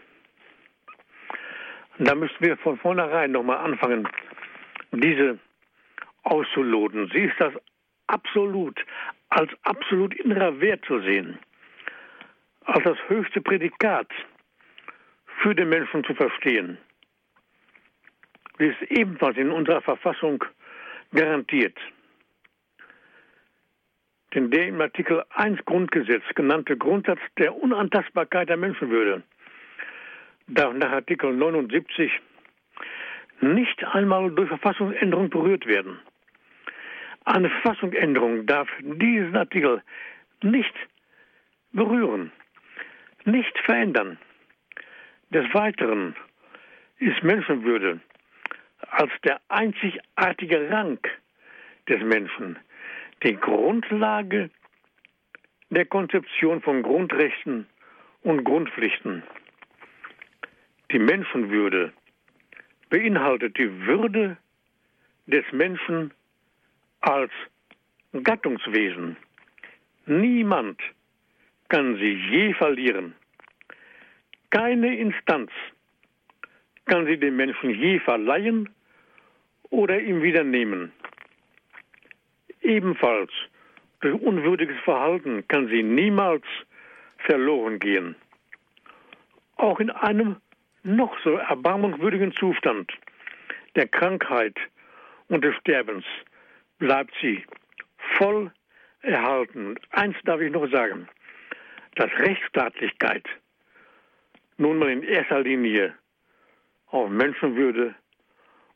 [1.99, 4.09] Da müssen wir von vornherein nochmal anfangen,
[4.93, 5.39] diese
[6.25, 7.11] auszuloten.
[7.13, 7.53] Sie ist das
[8.07, 8.85] absolut,
[9.29, 11.39] als absolut innerer Wert zu sehen,
[12.65, 14.09] als das höchste Prädikat
[15.45, 16.79] für den Menschen zu verstehen.
[18.57, 20.43] Wie es ebenfalls in unserer Verfassung
[21.13, 21.77] garantiert.
[24.33, 29.23] Denn der im Artikel 1 Grundgesetz genannte Grundsatz der Unantastbarkeit der Menschenwürde
[30.47, 32.11] darf nach Artikel 79
[33.43, 35.99] nicht einmal durch Verfassungsänderung berührt werden.
[37.27, 39.83] Eine Verfassungsänderung darf diesen Artikel
[40.43, 40.75] nicht
[41.73, 42.33] berühren,
[43.27, 44.19] nicht verändern.
[45.31, 46.15] Des Weiteren
[46.99, 48.01] ist Menschenwürde
[48.91, 50.99] als der einzigartige Rang
[51.89, 52.59] des Menschen
[53.23, 54.51] die Grundlage
[55.71, 57.67] der Konzeption von Grundrechten
[58.23, 59.23] und Grundpflichten.
[60.91, 61.93] Die Menschenwürde
[62.91, 64.37] beinhaltet die Würde
[65.27, 66.13] des Menschen
[67.01, 67.33] als
[68.23, 69.17] Gattungswesen.
[70.07, 70.81] Niemand
[71.69, 73.15] kann sie je verlieren.
[74.55, 75.51] Keine Instanz
[76.85, 78.69] kann sie dem Menschen je verleihen
[79.71, 80.93] oder ihm wieder nehmen.
[82.63, 83.33] Ebenfalls
[84.01, 86.45] durch unwürdiges Verhalten kann sie niemals
[87.19, 88.15] verloren gehen.
[89.57, 90.37] Auch in einem
[90.85, 92.93] noch so erbarmungswürdigen Zustand
[93.75, 94.57] der Krankheit
[95.27, 96.05] und des Sterbens
[96.79, 97.43] bleibt sie
[98.19, 98.53] voll
[99.03, 99.67] erhalten.
[99.71, 101.09] Und eins darf ich noch sagen,
[101.97, 103.25] dass Rechtsstaatlichkeit
[104.57, 105.95] nun mal in erster Linie
[106.89, 107.95] auf Menschenwürde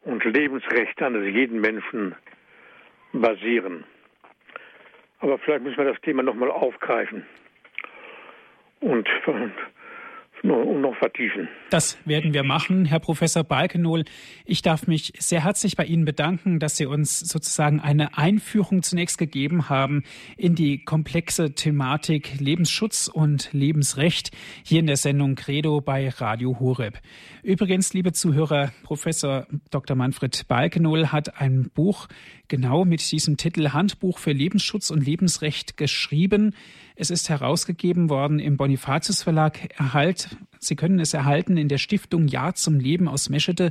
[0.02, 2.14] und Lebensrechte eines jeden Menschen
[3.12, 3.84] basieren.
[5.20, 7.26] Aber vielleicht müssen wir das Thema nochmal aufgreifen
[8.80, 9.08] und
[10.42, 11.48] und noch vertiefen.
[11.70, 14.04] Das werden wir machen, Herr Professor Balkenohl.
[14.44, 19.18] Ich darf mich sehr herzlich bei Ihnen bedanken, dass Sie uns sozusagen eine Einführung zunächst
[19.18, 20.02] gegeben haben
[20.36, 24.30] in die komplexe Thematik Lebensschutz und Lebensrecht
[24.64, 26.98] hier in der Sendung Credo bei Radio Horeb.
[27.42, 29.96] Übrigens, liebe Zuhörer, Professor Dr.
[29.96, 32.08] Manfred Balkenohl hat ein Buch
[32.48, 36.54] genau mit diesem Titel Handbuch für Lebensschutz und Lebensrecht geschrieben.
[36.96, 39.78] Es ist herausgegeben worden im Bonifatius Verlag.
[39.78, 43.70] Erhalt, Sie können es erhalten in der Stiftung Ja zum Leben aus Meschede.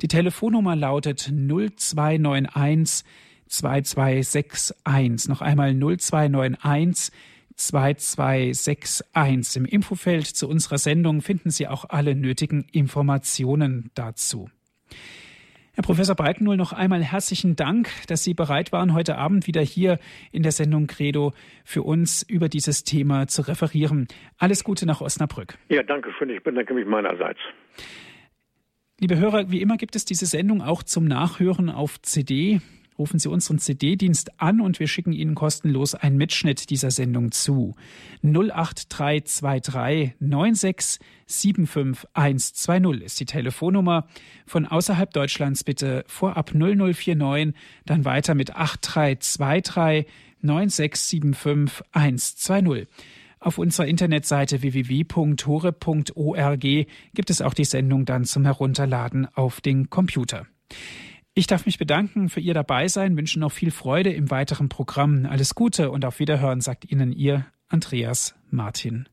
[0.00, 3.04] Die Telefonnummer lautet 0291
[3.48, 5.28] 2261.
[5.28, 7.12] Noch einmal 0291
[7.56, 9.56] 2261.
[9.56, 14.48] Im Infofeld zu unserer Sendung finden Sie auch alle nötigen Informationen dazu.
[15.74, 19.98] Herr Professor Breitennull, noch einmal herzlichen Dank, dass Sie bereit waren, heute Abend wieder hier
[20.30, 21.32] in der Sendung Credo
[21.64, 24.06] für uns über dieses Thema zu referieren.
[24.36, 25.56] Alles Gute nach Osnabrück.
[25.70, 26.28] Ja, danke schön.
[26.28, 27.38] Ich bedanke mich meinerseits.
[29.00, 32.60] Liebe Hörer, wie immer gibt es diese Sendung auch zum Nachhören auf CD
[32.98, 37.74] rufen Sie unseren CD-Dienst an und wir schicken Ihnen kostenlos einen Mitschnitt dieser Sendung zu.
[38.22, 44.06] 08323 96 75120 ist die Telefonnummer.
[44.46, 47.54] Von außerhalb Deutschlands bitte vorab 0049,
[47.86, 50.06] dann weiter mit 8323
[50.42, 52.88] 9675 120.
[53.42, 60.46] Auf unserer Internetseite www.hore.org gibt es auch die Sendung dann zum Herunterladen auf den Computer.
[61.34, 65.24] Ich darf mich bedanken für Ihr Dabeisein, wünsche noch viel Freude im weiteren Programm.
[65.24, 69.08] Alles Gute und auf Wiederhören, sagt Ihnen Ihr Andreas Martin.